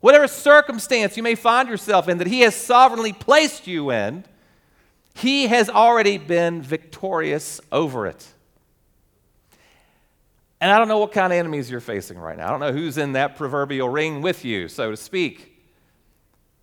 Whatever 0.00 0.28
circumstance 0.28 1.16
you 1.16 1.22
may 1.22 1.34
find 1.34 1.68
yourself 1.68 2.08
in 2.08 2.18
that 2.18 2.26
He 2.26 2.40
has 2.40 2.54
sovereignly 2.54 3.12
placed 3.12 3.66
you 3.66 3.90
in, 3.90 4.24
He 5.14 5.48
has 5.48 5.68
already 5.68 6.18
been 6.18 6.62
victorious 6.62 7.60
over 7.72 8.06
it. 8.06 8.26
And 10.60 10.70
I 10.72 10.78
don't 10.78 10.88
know 10.88 10.98
what 10.98 11.12
kind 11.12 11.32
of 11.32 11.38
enemies 11.38 11.70
you're 11.70 11.80
facing 11.80 12.18
right 12.18 12.36
now. 12.36 12.48
I 12.48 12.50
don't 12.50 12.60
know 12.60 12.72
who's 12.72 12.98
in 12.98 13.12
that 13.12 13.36
proverbial 13.36 13.88
ring 13.88 14.22
with 14.22 14.44
you, 14.44 14.68
so 14.68 14.90
to 14.90 14.96
speak. 14.96 15.56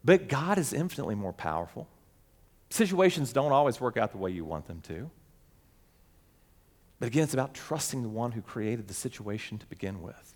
But 0.03 0.27
God 0.27 0.57
is 0.57 0.73
infinitely 0.73 1.15
more 1.15 1.33
powerful. 1.33 1.87
Situations 2.69 3.33
don't 3.33 3.51
always 3.51 3.79
work 3.79 3.97
out 3.97 4.11
the 4.11 4.17
way 4.17 4.31
you 4.31 4.45
want 4.45 4.67
them 4.67 4.81
to. 4.87 5.09
But 6.99 7.07
again, 7.07 7.23
it's 7.23 7.33
about 7.33 7.53
trusting 7.53 8.03
the 8.03 8.09
one 8.09 8.33
who 8.33 8.41
created 8.41 8.87
the 8.87 8.93
situation 8.93 9.57
to 9.57 9.65
begin 9.65 10.01
with. 10.01 10.34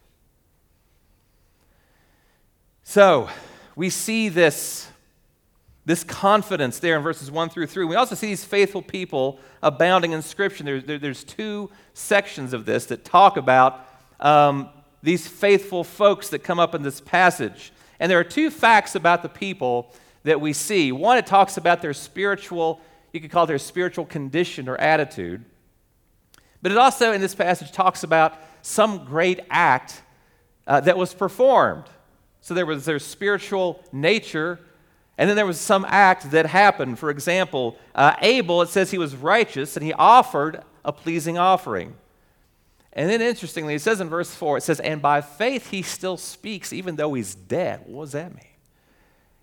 So 2.90 3.30
we 3.76 3.92
see 3.92 4.30
this, 4.30 4.88
this 5.86 6.04
confidence 6.04 6.80
there 6.80 6.98
in 6.98 7.04
verses 7.04 7.30
1 7.30 7.50
through 7.50 7.68
3. 7.68 7.86
We 7.86 7.96
also 7.96 8.16
see 8.16 8.26
these 8.26 8.44
faithful 8.44 8.82
people 8.82 9.40
abounding 9.62 10.12
in 10.14 10.24
Scripture. 10.24 10.64
There, 10.64 10.82
there, 10.82 10.98
there's 10.98 11.24
two 11.24 11.70
sections 11.94 12.52
of 12.52 12.66
this 12.66 12.88
that 12.88 13.06
talk 13.06 13.38
about 13.38 13.88
um, 14.20 14.70
these 15.04 15.28
faithful 15.28 15.84
folks 15.84 16.30
that 16.30 16.40
come 16.40 16.60
up 16.60 16.74
in 16.74 16.82
this 16.82 17.00
passage. 17.00 17.72
And 18.00 18.12
there 18.12 18.18
are 18.20 18.24
two 18.24 18.50
facts 18.50 18.96
about 18.96 19.22
the 19.22 19.30
people 19.30 19.94
that 20.24 20.42
we 20.42 20.52
see. 20.52 20.92
One, 20.92 21.20
it 21.20 21.28
talks 21.28 21.58
about 21.58 21.84
their 21.84 21.94
spiritual, 21.94 22.82
you 23.14 23.22
could 23.22 23.30
call 23.30 23.46
their 23.46 23.60
spiritual 23.60 24.06
condition 24.08 24.68
or 24.68 24.78
attitude. 24.78 25.46
But 26.64 26.72
it 26.72 26.78
also, 26.80 27.12
in 27.12 27.22
this 27.22 27.36
passage, 27.36 27.72
talks 27.72 28.02
about 28.02 28.34
some 28.64 29.06
great 29.06 29.42
act 29.52 30.02
uh, 30.66 30.80
that 30.80 30.98
was 30.98 31.14
performed. 31.14 31.86
So 32.42 32.54
there 32.54 32.66
was 32.66 32.86
their 32.86 33.00
spiritual 33.00 33.84
nature, 33.92 34.60
and 35.18 35.30
then 35.30 35.36
there 35.36 35.46
was 35.46 35.60
some 35.60 35.86
act 35.88 36.32
that 36.32 36.46
happened. 36.46 37.00
For 37.00 37.10
example, 37.10 37.78
uh, 37.94 38.16
Abel, 38.22 38.62
it 38.62 38.70
says 38.70 38.92
he 38.92 38.98
was 38.98 39.16
righteous 39.16 39.76
and 39.76 39.86
he 39.86 39.94
offered 39.94 40.64
a 40.86 40.94
pleasing 40.94 41.38
offering. 41.38 41.96
And 42.94 43.10
then 43.10 43.22
interestingly, 43.22 43.76
it 43.76 43.82
says 43.82 44.02
in 44.02 44.10
verse 44.10 44.34
4, 44.34 44.58
it 44.58 44.64
says, 44.64 44.80
And 44.80 45.02
by 45.02 45.22
faith 45.22 45.70
he 45.70 45.82
still 45.82 46.18
speaks, 46.18 46.74
even 46.74 46.96
though 46.96 47.14
he's 47.14 47.36
dead. 47.36 47.84
What 47.86 48.06
does 48.06 48.12
that 48.14 48.34
mean? 48.34 48.46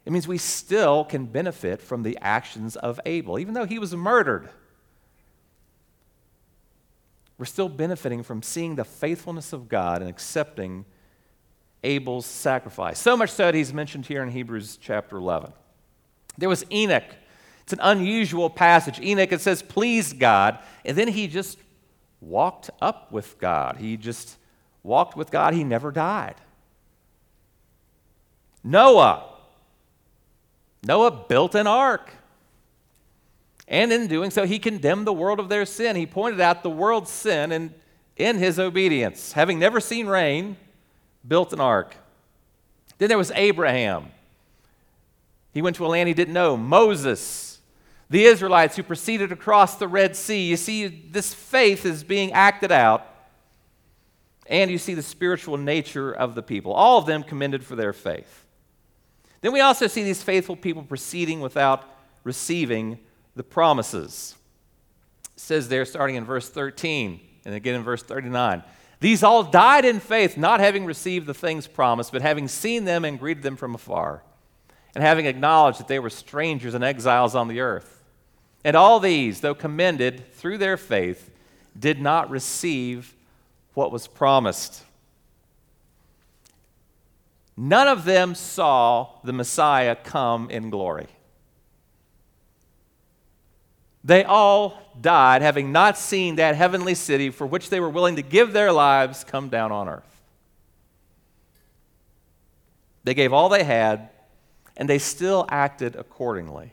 It 0.05 0.13
means 0.13 0.27
we 0.27 0.39
still 0.39 1.05
can 1.05 1.27
benefit 1.27 1.83
from 1.83 2.03
the 2.03 2.17
actions 2.21 2.77
of 2.77 3.01
Abel, 3.05 3.39
even 3.39 3.55
though 3.55 3.67
he 3.67 3.79
was 3.79 3.95
murdered. 3.95 4.49
We're 7.39 7.45
still 7.45 7.69
benefiting 7.69 8.23
from 8.23 8.43
seeing 8.43 8.77
the 8.77 8.85
faithfulness 8.85 9.53
of 9.53 9.69
God 9.69 10.01
and 10.01 10.09
accepting 10.09 10.87
Abel's 11.87 12.27
sacrifice. 12.27 12.99
So 12.99 13.17
much 13.17 13.31
so 13.31 13.45
that 13.45 13.55
he's 13.55 13.73
mentioned 13.73 14.07
here 14.07 14.23
in 14.23 14.31
Hebrews 14.31 14.77
chapter 14.81 15.17
11. 15.17 15.53
There 16.37 16.49
was 16.49 16.65
Enoch. 16.71 17.05
It's 17.63 17.73
an 17.73 17.81
unusual 17.81 18.51
passage. 18.51 19.01
Enoch, 19.01 19.33
it 19.33 19.41
says, 19.41 19.63
pleased 19.63 20.19
God, 20.19 20.59
and 20.85 20.97
then 20.97 21.09
he 21.09 21.29
just 21.29 21.59
walked 22.21 22.71
up 22.83 23.13
with 23.13 23.39
God. 23.39 23.77
He 23.77 23.97
just 23.97 24.37
walked 24.83 25.17
with 25.17 25.31
God. 25.31 25.55
He 25.55 25.65
never 25.65 25.93
died. 25.93 26.35
Noah. 28.65 29.25
Noah 30.85 31.25
built 31.29 31.55
an 31.55 31.67
ark. 31.67 32.11
And 33.69 33.93
in 33.93 34.07
doing 34.07 34.31
so, 34.31 34.45
he 34.45 34.59
condemned 34.59 35.07
the 35.07 35.13
world 35.13 35.41
of 35.41 35.49
their 35.49 35.67
sin. 35.67 35.97
He 35.97 36.07
pointed 36.07 36.41
out 36.41 36.63
the 36.63 36.71
world's 36.71 37.11
sin 37.11 37.53
and 37.53 37.75
in 38.17 38.39
his 38.39 38.59
obedience. 38.59 39.33
Having 39.33 39.59
never 39.59 39.81
seen 39.81 40.07
rain, 40.07 40.57
built 41.27 41.53
an 41.53 41.61
ark. 41.61 41.97
Then 42.99 43.09
there 43.09 43.19
was 43.19 43.31
Abraham. 43.33 44.07
He 45.53 45.63
went 45.63 45.77
to 45.77 45.87
a 45.87 45.89
land 45.89 46.09
he 46.09 46.15
didn't 46.15 46.35
know. 46.35 46.57
Moses, 46.57 47.61
the 48.11 48.25
Israelites 48.25 48.77
who 48.77 48.83
proceeded 48.83 49.33
across 49.33 49.77
the 49.77 49.89
Red 49.89 50.17
Sea. 50.17 50.49
You 50.49 50.57
see, 50.57 50.87
this 50.87 51.35
faith 51.35 51.85
is 51.85 52.05
being 52.05 52.33
acted 52.33 52.71
out, 52.71 53.07
and 54.47 54.71
you 54.71 54.79
see 54.79 54.95
the 54.95 55.03
spiritual 55.03 55.57
nature 55.57 56.13
of 56.13 56.35
the 56.35 56.43
people. 56.43 56.73
All 56.73 56.99
of 56.99 57.07
them 57.07 57.23
commended 57.23 57.65
for 57.65 57.75
their 57.75 57.93
faith. 57.93 58.47
Then 59.41 59.53
we 59.53 59.61
also 59.61 59.87
see 59.87 60.03
these 60.03 60.23
faithful 60.23 60.57
people 60.57 60.83
proceeding 60.83 61.41
without 61.41 61.85
receiving 62.25 62.99
the 63.35 63.45
promises. 63.45 64.35
It 65.35 65.41
says 65.41 65.69
there, 65.69 65.85
starting 65.85 66.17
in 66.17 66.25
verse 66.25 66.49
13, 66.49 67.21
and 67.45 67.55
again 67.55 67.75
in 67.75 67.83
verse 67.83 68.03
39. 68.03 68.63
These 69.01 69.23
all 69.23 69.43
died 69.43 69.85
in 69.85 70.01
faith, 70.01 70.37
not 70.37 70.61
having 70.61 70.85
received 70.87 71.27
the 71.27 71.35
things 71.35 71.67
promised, 71.67 72.13
but 72.13 72.23
having 72.23 72.49
seen 72.49 72.85
them 72.85 73.05
and 73.05 73.19
greeted 73.19 73.43
them 73.43 73.57
from 73.57 73.75
afar, 73.75 74.23
and 74.95 75.05
having 75.05 75.27
acknowledged 75.27 75.79
that 75.81 75.89
they 75.89 75.99
were 75.99 76.11
strangers 76.11 76.75
and 76.75 76.83
exiles 76.83 77.35
on 77.35 77.49
the 77.49 77.61
earth. 77.61 78.03
And 78.65 78.75
all 78.75 78.99
these, 78.99 79.41
though 79.41 79.55
commended 79.55 80.33
through 80.33 80.59
their 80.59 80.77
faith, 80.77 81.31
did 81.79 82.01
not 82.01 82.31
receive 82.31 83.15
what 83.75 83.93
was 83.93 84.07
promised. 84.07 84.83
None 87.57 87.89
of 87.89 88.05
them 88.05 88.35
saw 88.35 89.09
the 89.23 89.33
Messiah 89.33 89.95
come 89.95 90.51
in 90.51 90.71
glory. 90.71 91.09
They 94.07 94.23
all 94.23 94.81
died, 95.01 95.43
having 95.43 95.73
not 95.73 95.99
seen 95.99 96.37
that 96.37 96.55
heavenly 96.55 96.95
city 96.95 97.31
for 97.31 97.45
which 97.45 97.71
they 97.71 97.81
were 97.81 97.91
willing 97.91 98.15
to 98.17 98.23
give 98.23 98.53
their 98.53 98.71
lives 98.71 99.25
come 99.25 99.49
down 99.49 99.73
on 99.73 99.89
earth. 99.89 100.23
They 103.03 103.15
gave 103.15 103.33
all 103.33 103.49
they 103.49 103.65
had, 103.65 104.11
and 104.77 104.89
they 104.89 104.99
still 104.99 105.45
acted 105.49 105.97
accordingly, 105.97 106.73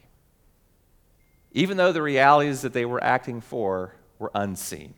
even 1.54 1.76
though 1.76 1.92
the 1.92 2.04
realities 2.04 2.62
that 2.62 2.74
they 2.74 2.86
were 2.86 3.04
acting 3.04 3.42
for 3.42 3.96
were 4.20 4.32
unseen. 4.36 4.94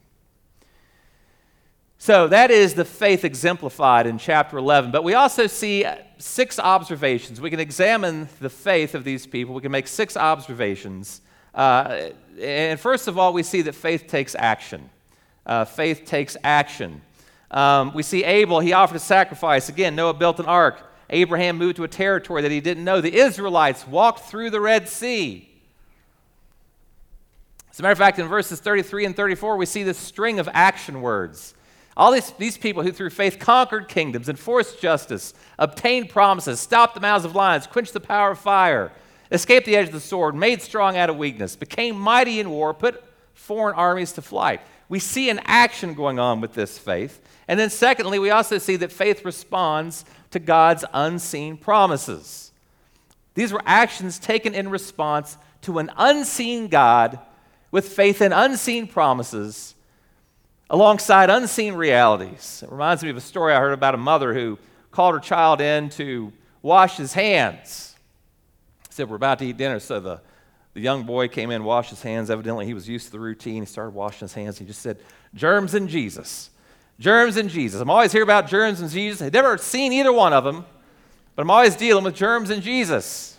So 1.98 2.28
that 2.28 2.52
is 2.52 2.74
the 2.74 2.84
faith 2.84 3.24
exemplified 3.24 4.08
in 4.08 4.18
chapter 4.18 4.58
11. 4.58 4.92
But 4.92 5.06
we 5.06 5.14
also 5.14 5.48
see 5.48 5.86
six 6.18 6.60
observations. 6.60 7.40
We 7.40 7.50
can 7.50 7.62
examine 7.62 8.28
the 8.42 8.50
faith 8.50 8.94
of 8.94 9.06
these 9.06 9.26
people, 9.26 9.56
we 9.56 9.62
can 9.62 9.72
make 9.72 9.88
six 9.88 10.18
observations 10.18 11.22
uh, 11.56 12.10
and 12.42 12.80
first 12.80 13.08
of 13.08 13.18
all, 13.18 13.34
we 13.34 13.44
see 13.44 13.62
that 13.64 13.76
faith 13.76 14.08
takes 14.08 14.36
action. 14.36 14.90
Uh, 15.46 15.66
faith 15.66 16.06
takes 16.06 16.36
action. 16.44 17.02
Um, 17.52 17.94
we 17.94 18.04
see 18.04 18.24
Abel, 18.24 18.60
he 18.60 18.74
offered 18.74 18.98
a 18.98 19.00
sacrifice. 19.00 19.70
Again, 19.70 19.96
Noah 19.96 20.14
built 20.14 20.40
an 20.40 20.46
ark. 20.46 20.92
Abraham 21.10 21.58
moved 21.58 21.76
to 21.78 21.84
a 21.84 21.88
territory 21.88 22.42
that 22.42 22.52
he 22.52 22.60
didn't 22.60 22.84
know. 22.84 23.00
The 23.00 23.16
Israelites 23.16 23.88
walked 23.88 24.22
through 24.22 24.50
the 24.50 24.60
Red 24.60 24.90
Sea. 24.90 25.50
As 27.72 27.80
a 27.80 27.84
matter 27.84 27.92
of 27.92 27.98
fact, 27.98 28.20
in 28.20 28.28
verses 28.28 28.60
33 28.60 29.06
and 29.06 29.16
34, 29.16 29.58
we 29.58 29.66
see 29.66 29.84
this 29.84 29.98
string 29.98 30.40
of 30.40 30.50
action 30.54 31.02
words. 31.02 31.54
All 31.98 32.12
these, 32.12 32.32
these 32.32 32.58
people 32.58 32.84
who, 32.84 32.92
through 32.92 33.12
faith, 33.12 33.38
conquered 33.40 33.88
kingdoms, 33.88 34.28
enforced 34.28 34.82
justice, 34.82 35.34
obtained 35.60 36.10
promises, 36.10 36.60
stopped 36.60 36.96
the 36.96 37.02
mouths 37.02 37.26
of 37.26 37.36
lions, 37.36 37.68
quenched 37.68 37.94
the 37.94 38.00
power 38.00 38.32
of 38.32 38.40
fire, 38.40 38.92
escaped 39.32 39.66
the 39.66 39.76
edge 39.76 39.88
of 39.88 39.94
the 39.94 40.00
sword, 40.00 40.36
made 40.36 40.62
strong 40.62 40.98
out 40.98 41.10
of 41.10 41.18
weakness, 41.18 41.56
became 41.56 41.98
mighty 41.98 42.40
in 42.40 42.50
war, 42.50 42.74
put 42.74 43.04
foreign 43.34 43.76
armies 43.76 44.14
to 44.14 44.22
flight. 44.22 44.62
We 44.88 45.00
see 45.00 45.30
an 45.30 45.40
action 45.46 45.94
going 45.94 46.20
on 46.20 46.42
with 46.42 46.54
this 46.54 46.78
faith. 46.78 47.22
And 47.48 47.60
then, 47.60 47.70
secondly, 47.70 48.20
we 48.20 48.30
also 48.30 48.58
see 48.58 48.76
that 48.78 48.92
faith 48.92 49.26
responds 49.26 50.06
to 50.32 50.40
God's 50.40 50.86
unseen 50.94 51.58
promises. 51.58 52.52
These 53.34 53.52
were 53.52 53.62
actions 53.66 54.20
taken 54.20 54.54
in 54.54 54.70
response 54.70 55.38
to 55.64 55.80
an 55.80 55.92
unseen 55.98 56.68
God 56.68 57.20
with 57.72 57.90
faith 57.90 58.22
in 58.22 58.32
unseen 58.32 58.88
promises 58.88 59.76
alongside 60.70 61.30
unseen 61.30 61.74
realities. 61.74 62.62
It 62.64 62.72
reminds 62.72 63.04
me 63.04 63.10
of 63.10 63.18
a 63.18 63.22
story 63.22 63.54
I 63.54 63.60
heard 63.60 63.74
about 63.74 63.96
a 63.96 63.98
mother 63.98 64.34
who 64.34 64.58
called 64.92 65.14
her 65.14 65.20
child 65.20 65.62
in 65.62 65.90
to 65.92 66.32
wash 66.62 66.98
his 66.98 67.14
hands 67.14 67.95
said, 68.96 69.10
We're 69.10 69.18
about 69.18 69.40
to 69.40 69.46
eat 69.46 69.58
dinner. 69.58 69.80
So 69.80 70.00
the, 70.00 70.22
the 70.74 70.82
young 70.82 71.04
boy 71.04 71.28
came 71.28 71.52
in, 71.52 71.64
washed 71.64 71.90
his 71.90 72.02
hands. 72.02 72.30
Evidently, 72.30 72.66
he 72.66 72.74
was 72.74 72.88
used 72.88 73.08
to 73.08 73.12
the 73.12 73.20
routine. 73.20 73.64
He 73.64 73.66
started 73.66 73.94
washing 73.94 74.22
his 74.22 74.34
hands. 74.34 74.58
He 74.58 74.66
just 74.66 74.82
said, 74.82 74.98
Germs 75.34 75.74
and 75.74 75.90
Jesus. 75.90 76.50
Germs 77.00 77.38
and 77.38 77.50
Jesus. 77.50 77.82
I'm 77.82 77.90
always 77.90 78.12
hear 78.12 78.24
about 78.24 78.48
germs 78.48 78.80
and 78.80 78.90
Jesus. 78.90 79.22
I've 79.22 79.34
never 79.34 79.58
seen 79.58 79.92
either 79.92 80.14
one 80.14 80.32
of 80.34 80.44
them, 80.44 80.66
but 81.36 81.42
I'm 81.42 81.52
always 81.52 81.76
dealing 81.76 82.06
with 82.06 82.16
germs 82.16 82.50
and 82.50 82.64
Jesus. 82.64 83.38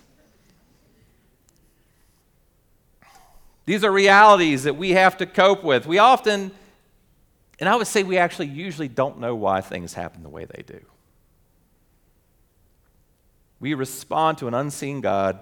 These 3.65 3.83
are 3.83 3.91
realities 3.91 4.65
that 4.65 4.77
we 4.77 4.91
have 4.91 5.17
to 5.17 5.27
cope 5.27 5.65
with. 5.65 5.87
We 5.87 5.99
often, 5.99 6.53
and 7.59 7.69
I 7.69 7.77
would 7.77 7.87
say 7.87 8.03
we 8.03 8.19
actually 8.19 8.49
usually 8.49 8.89
don't 8.89 9.19
know 9.19 9.35
why 9.35 9.61
things 9.61 9.95
happen 9.95 10.23
the 10.23 10.29
way 10.29 10.45
they 10.45 10.63
do. 10.63 10.81
We 13.61 13.75
respond 13.75 14.39
to 14.39 14.49
an 14.49 14.55
unseen 14.55 15.01
God 15.01 15.39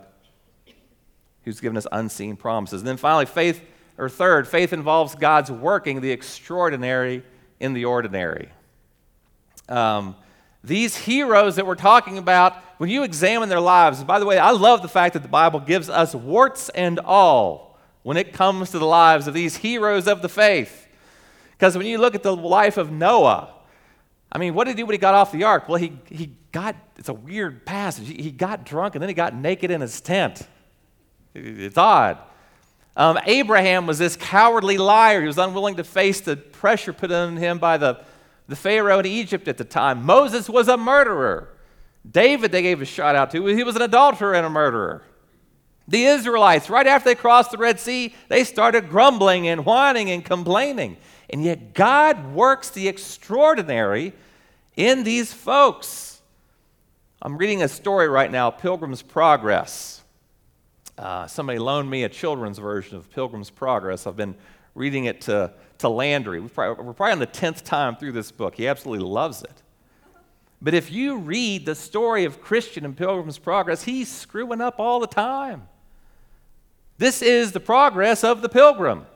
who's 1.44 1.60
given 1.60 1.76
us 1.76 1.86
unseen 1.92 2.36
promises. 2.36 2.80
And 2.80 2.88
then 2.88 2.96
finally, 2.96 3.26
faith, 3.26 3.62
or 3.98 4.08
third, 4.08 4.48
faith 4.48 4.72
involves 4.72 5.14
God's 5.14 5.50
working 5.50 6.00
the 6.00 6.10
extraordinary 6.10 7.22
in 7.60 7.72
the 7.74 7.84
ordinary. 7.84 8.48
Um, 9.68 10.16
these 10.62 10.96
heroes 10.96 11.56
that 11.56 11.66
we're 11.66 11.74
talking 11.74 12.16
about, 12.16 12.56
when 12.78 12.88
you 12.88 13.02
examine 13.02 13.48
their 13.48 13.60
lives, 13.60 14.02
by 14.02 14.18
the 14.18 14.26
way, 14.26 14.38
I 14.38 14.50
love 14.50 14.82
the 14.82 14.88
fact 14.88 15.12
that 15.12 15.22
the 15.22 15.28
Bible 15.28 15.60
gives 15.60 15.90
us 15.90 16.14
warts 16.14 16.70
and 16.70 16.98
all 17.00 17.78
when 18.02 18.16
it 18.16 18.32
comes 18.32 18.70
to 18.70 18.78
the 18.78 18.86
lives 18.86 19.26
of 19.26 19.34
these 19.34 19.56
heroes 19.56 20.08
of 20.08 20.22
the 20.22 20.28
faith. 20.28 20.86
Because 21.52 21.76
when 21.76 21.86
you 21.86 21.98
look 21.98 22.14
at 22.14 22.22
the 22.22 22.34
life 22.34 22.76
of 22.76 22.90
Noah, 22.90 23.54
I 24.34 24.38
mean, 24.38 24.54
what 24.54 24.64
did 24.64 24.72
he 24.72 24.82
do 24.82 24.86
when 24.86 24.94
he 24.94 24.98
got 24.98 25.14
off 25.14 25.30
the 25.30 25.44
ark? 25.44 25.68
Well, 25.68 25.78
he, 25.78 25.96
he 26.10 26.32
got, 26.50 26.74
it's 26.96 27.08
a 27.08 27.14
weird 27.14 27.64
passage. 27.64 28.08
He, 28.08 28.20
he 28.22 28.30
got 28.32 28.64
drunk 28.64 28.96
and 28.96 29.02
then 29.02 29.08
he 29.08 29.14
got 29.14 29.34
naked 29.34 29.70
in 29.70 29.80
his 29.80 30.00
tent. 30.00 30.46
It's 31.34 31.78
odd. 31.78 32.18
Um, 32.96 33.18
Abraham 33.26 33.86
was 33.86 33.98
this 33.98 34.16
cowardly 34.16 34.78
liar. 34.78 35.20
He 35.20 35.26
was 35.26 35.38
unwilling 35.38 35.76
to 35.76 35.84
face 35.84 36.20
the 36.20 36.36
pressure 36.36 36.92
put 36.92 37.10
on 37.10 37.36
him 37.36 37.58
by 37.58 37.76
the, 37.76 38.04
the 38.48 38.56
Pharaoh 38.56 39.00
in 39.00 39.06
Egypt 39.06 39.48
at 39.48 39.56
the 39.56 39.64
time. 39.64 40.04
Moses 40.04 40.48
was 40.48 40.68
a 40.68 40.76
murderer. 40.76 41.50
David, 42.08 42.52
they 42.52 42.62
gave 42.62 42.82
a 42.82 42.84
shout 42.84 43.16
out 43.16 43.30
to. 43.32 43.46
He 43.46 43.64
was 43.64 43.76
an 43.76 43.82
adulterer 43.82 44.34
and 44.34 44.46
a 44.46 44.50
murderer. 44.50 45.02
The 45.88 46.04
Israelites, 46.04 46.70
right 46.70 46.86
after 46.86 47.10
they 47.10 47.14
crossed 47.14 47.50
the 47.50 47.58
Red 47.58 47.78
Sea, 47.80 48.14
they 48.28 48.44
started 48.44 48.88
grumbling 48.88 49.48
and 49.48 49.66
whining 49.66 50.10
and 50.10 50.24
complaining. 50.24 50.96
And 51.30 51.42
yet, 51.42 51.74
God 51.74 52.32
works 52.32 52.70
the 52.70 52.88
extraordinary 52.88 54.12
in 54.76 55.04
these 55.04 55.32
folks. 55.32 56.20
I'm 57.22 57.38
reading 57.38 57.62
a 57.62 57.68
story 57.68 58.08
right 58.08 58.30
now, 58.30 58.50
Pilgrim's 58.50 59.02
Progress. 59.02 60.02
Uh, 60.98 61.26
somebody 61.26 61.58
loaned 61.58 61.90
me 61.90 62.04
a 62.04 62.08
children's 62.08 62.58
version 62.58 62.96
of 62.96 63.10
Pilgrim's 63.10 63.50
Progress. 63.50 64.06
I've 64.06 64.16
been 64.16 64.34
reading 64.74 65.06
it 65.06 65.22
to, 65.22 65.52
to 65.78 65.88
Landry. 65.88 66.40
We're 66.40 66.48
probably, 66.48 66.84
we're 66.84 66.92
probably 66.92 67.12
on 67.12 67.18
the 67.18 67.26
10th 67.26 67.62
time 67.64 67.96
through 67.96 68.12
this 68.12 68.30
book. 68.30 68.56
He 68.56 68.68
absolutely 68.68 69.06
loves 69.06 69.42
it. 69.42 69.62
But 70.60 70.74
if 70.74 70.90
you 70.90 71.18
read 71.18 71.66
the 71.66 71.74
story 71.74 72.24
of 72.24 72.40
Christian 72.40 72.84
in 72.84 72.94
Pilgrim's 72.94 73.38
Progress, 73.38 73.82
he's 73.84 74.08
screwing 74.08 74.60
up 74.60 74.78
all 74.78 75.00
the 75.00 75.06
time. 75.06 75.68
This 76.96 77.22
is 77.22 77.52
the 77.52 77.60
progress 77.60 78.22
of 78.22 78.40
the 78.40 78.48
pilgrim. 78.48 79.06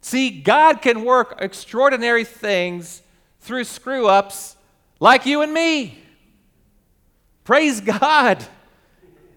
See, 0.00 0.30
God 0.40 0.80
can 0.80 1.04
work 1.04 1.36
extraordinary 1.40 2.24
things 2.24 3.02
through 3.46 3.64
screw 3.64 4.08
ups 4.08 4.56
like 5.00 5.24
you 5.24 5.42
and 5.42 5.54
me. 5.54 5.98
Praise 7.44 7.80
God. 7.80 8.44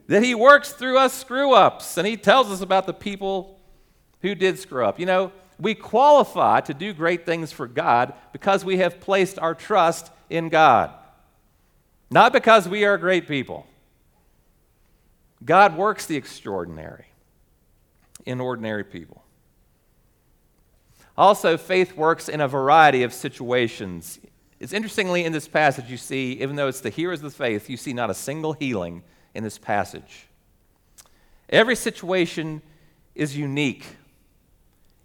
that 0.08 0.24
He 0.24 0.34
works 0.34 0.72
through 0.74 0.98
us 0.98 1.14
screw 1.14 1.54
ups, 1.54 1.98
and 1.98 2.08
He 2.08 2.18
tells 2.18 2.52
us 2.52 2.62
about 2.62 2.88
the 2.88 2.94
people 2.94 3.60
who 4.22 4.34
did 4.34 4.58
screw 4.58 4.84
up. 4.84 5.00
You 5.00 5.06
know, 5.06 5.32
we 5.60 5.76
qualify 5.76 6.62
to 6.62 6.74
do 6.74 6.94
great 6.94 7.26
things 7.26 7.52
for 7.52 7.68
God 7.68 8.14
because 8.34 8.66
we 8.66 8.78
have 8.78 9.00
placed 9.00 9.38
our 9.38 9.54
trust 9.54 10.12
in 10.30 10.50
God, 10.50 10.92
not 12.10 12.34
because 12.34 12.68
we 12.68 12.86
are 12.86 12.98
great 12.98 13.28
people. 13.28 13.68
God 15.46 15.78
works 15.78 16.06
the 16.08 16.16
extraordinary 16.16 17.06
in 18.26 18.42
ordinary 18.42 18.84
people. 18.84 19.24
Also, 21.20 21.58
faith 21.58 21.98
works 21.98 22.30
in 22.30 22.40
a 22.40 22.48
variety 22.48 23.04
of 23.04 23.14
situations. 23.14 24.20
It's 24.58 24.72
interestingly 24.72 25.26
in 25.26 25.34
this 25.34 25.50
passage, 25.50 25.92
you 25.92 25.98
see, 25.98 26.42
even 26.42 26.56
though 26.56 26.70
it's 26.70 26.80
the 26.80 26.90
heroes 26.90 27.20
of 27.20 27.26
the 27.26 27.38
faith, 27.38 27.70
you 27.70 27.76
see 27.76 27.92
not 27.92 28.10
a 28.10 28.14
single 28.14 28.54
healing 28.54 29.04
in 29.34 29.44
this 29.44 29.58
passage. 29.58 30.30
Every 31.50 31.76
situation 31.76 32.62
is 33.16 33.36
unique. 33.36 33.86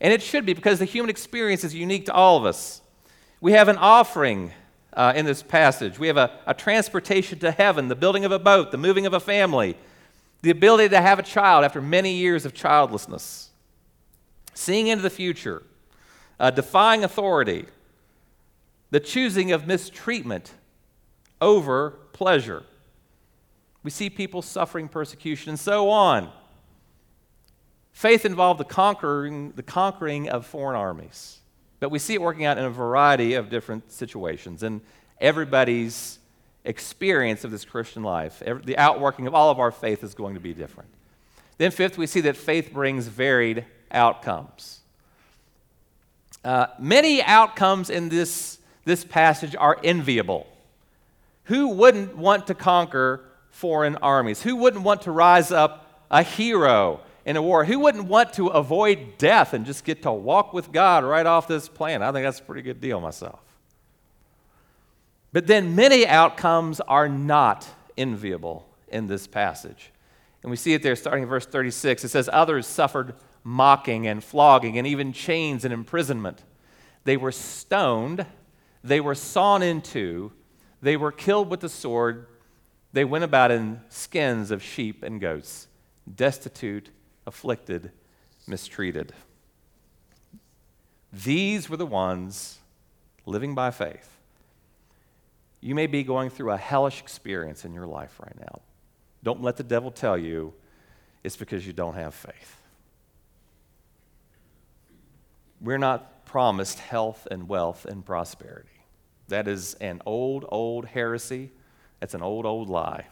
And 0.00 0.12
it 0.12 0.22
should 0.22 0.46
be 0.46 0.52
because 0.54 0.78
the 0.78 0.84
human 0.84 1.10
experience 1.10 1.64
is 1.64 1.74
unique 1.74 2.06
to 2.06 2.14
all 2.14 2.36
of 2.36 2.44
us. 2.44 2.80
We 3.40 3.50
have 3.50 3.66
an 3.66 3.76
offering 3.76 4.52
uh, 4.92 5.14
in 5.16 5.26
this 5.26 5.42
passage. 5.42 5.98
We 5.98 6.06
have 6.06 6.16
a, 6.16 6.30
a 6.46 6.54
transportation 6.54 7.40
to 7.40 7.50
heaven, 7.50 7.88
the 7.88 7.96
building 7.96 8.24
of 8.24 8.30
a 8.30 8.38
boat, 8.38 8.70
the 8.70 8.78
moving 8.78 9.06
of 9.06 9.14
a 9.14 9.20
family, 9.20 9.76
the 10.42 10.50
ability 10.50 10.90
to 10.90 11.00
have 11.00 11.18
a 11.18 11.24
child 11.24 11.64
after 11.64 11.82
many 11.82 12.14
years 12.14 12.46
of 12.46 12.54
childlessness, 12.54 13.50
seeing 14.54 14.86
into 14.86 15.02
the 15.02 15.10
future, 15.10 15.64
uh, 16.38 16.50
defying 16.50 17.04
authority, 17.04 17.66
the 18.90 19.00
choosing 19.00 19.52
of 19.52 19.66
mistreatment 19.66 20.52
over 21.40 21.90
pleasure. 22.12 22.62
We 23.82 23.90
see 23.90 24.08
people 24.08 24.42
suffering 24.42 24.88
persecution 24.88 25.50
and 25.50 25.58
so 25.58 25.90
on. 25.90 26.30
Faith 27.92 28.24
involved 28.24 28.58
the 28.58 28.64
conquering, 28.64 29.52
the 29.52 29.62
conquering 29.62 30.28
of 30.28 30.46
foreign 30.46 30.76
armies. 30.76 31.40
But 31.80 31.90
we 31.90 31.98
see 31.98 32.14
it 32.14 32.22
working 32.22 32.44
out 32.44 32.58
in 32.58 32.64
a 32.64 32.70
variety 32.70 33.34
of 33.34 33.50
different 33.50 33.92
situations. 33.92 34.62
And 34.62 34.80
everybody's 35.20 36.18
experience 36.64 37.44
of 37.44 37.50
this 37.50 37.64
Christian 37.64 38.02
life, 38.02 38.42
every, 38.44 38.62
the 38.64 38.78
outworking 38.78 39.26
of 39.26 39.34
all 39.34 39.50
of 39.50 39.60
our 39.60 39.70
faith 39.70 40.02
is 40.02 40.14
going 40.14 40.34
to 40.34 40.40
be 40.40 40.54
different. 40.54 40.88
Then, 41.58 41.70
fifth, 41.70 41.98
we 41.98 42.06
see 42.06 42.22
that 42.22 42.36
faith 42.36 42.72
brings 42.72 43.06
varied 43.06 43.64
outcomes. 43.90 44.80
Uh, 46.44 46.66
many 46.78 47.22
outcomes 47.22 47.88
in 47.88 48.10
this, 48.10 48.58
this 48.84 49.04
passage 49.04 49.56
are 49.56 49.78
enviable. 49.82 50.46
Who 51.44 51.68
wouldn't 51.68 52.16
want 52.16 52.46
to 52.48 52.54
conquer 52.54 53.24
foreign 53.50 53.96
armies? 53.96 54.42
Who 54.42 54.56
wouldn't 54.56 54.84
want 54.84 55.02
to 55.02 55.10
rise 55.10 55.50
up 55.50 56.04
a 56.10 56.22
hero 56.22 57.00
in 57.24 57.36
a 57.36 57.42
war? 57.42 57.64
Who 57.64 57.78
wouldn't 57.80 58.06
want 58.06 58.34
to 58.34 58.48
avoid 58.48 59.16
death 59.16 59.54
and 59.54 59.64
just 59.64 59.84
get 59.84 60.02
to 60.02 60.12
walk 60.12 60.52
with 60.52 60.70
God 60.70 61.04
right 61.04 61.24
off 61.24 61.48
this 61.48 61.68
planet? 61.68 62.06
I 62.06 62.12
think 62.12 62.24
that's 62.24 62.40
a 62.40 62.42
pretty 62.42 62.62
good 62.62 62.80
deal 62.80 63.00
myself. 63.00 63.40
But 65.32 65.46
then 65.46 65.74
many 65.74 66.06
outcomes 66.06 66.80
are 66.80 67.08
not 67.08 67.66
enviable 67.96 68.68
in 68.88 69.06
this 69.06 69.26
passage. 69.26 69.90
And 70.42 70.50
we 70.50 70.56
see 70.56 70.74
it 70.74 70.82
there 70.82 70.94
starting 70.94 71.22
in 71.22 71.28
verse 71.28 71.46
36. 71.46 72.04
It 72.04 72.08
says, 72.08 72.28
Others 72.32 72.66
suffered 72.66 73.14
mocking 73.44 74.06
and 74.06 74.24
flogging 74.24 74.78
and 74.78 74.86
even 74.86 75.12
chains 75.12 75.64
and 75.64 75.72
imprisonment. 75.72 76.42
They 77.04 77.18
were 77.18 77.32
stoned, 77.32 78.24
they 78.82 79.00
were 79.00 79.14
sawn 79.14 79.62
in 79.62 79.82
two, 79.82 80.32
they 80.80 80.96
were 80.96 81.12
killed 81.12 81.50
with 81.50 81.60
the 81.60 81.68
sword, 81.68 82.26
they 82.92 83.04
went 83.04 83.24
about 83.24 83.50
in 83.50 83.80
skins 83.90 84.50
of 84.50 84.62
sheep 84.62 85.02
and 85.02 85.20
goats, 85.20 85.68
destitute, 86.12 86.90
afflicted, 87.26 87.92
mistreated. 88.46 89.12
These 91.12 91.68
were 91.68 91.76
the 91.76 91.86
ones 91.86 92.58
living 93.26 93.54
by 93.54 93.70
faith. 93.70 94.10
You 95.60 95.74
may 95.74 95.86
be 95.86 96.02
going 96.02 96.30
through 96.30 96.50
a 96.50 96.56
hellish 96.56 97.00
experience 97.00 97.64
in 97.64 97.72
your 97.72 97.86
life 97.86 98.18
right 98.20 98.38
now. 98.38 98.60
Don't 99.22 99.42
let 99.42 99.56
the 99.56 99.62
devil 99.62 99.90
tell 99.90 100.18
you 100.18 100.52
it's 101.22 101.36
because 101.36 101.66
you 101.66 101.72
don't 101.72 101.94
have 101.94 102.14
faith. 102.14 102.60
We're 105.64 105.78
not 105.78 106.26
promised 106.26 106.78
health 106.78 107.26
and 107.30 107.48
wealth 107.48 107.86
and 107.86 108.04
prosperity. 108.04 108.68
That 109.28 109.48
is 109.48 109.74
an 109.74 110.02
old, 110.04 110.44
old 110.48 110.84
heresy. 110.84 111.52
That's 112.00 112.12
an 112.12 112.20
old, 112.20 112.44
old 112.44 112.68
lie. 112.68 113.06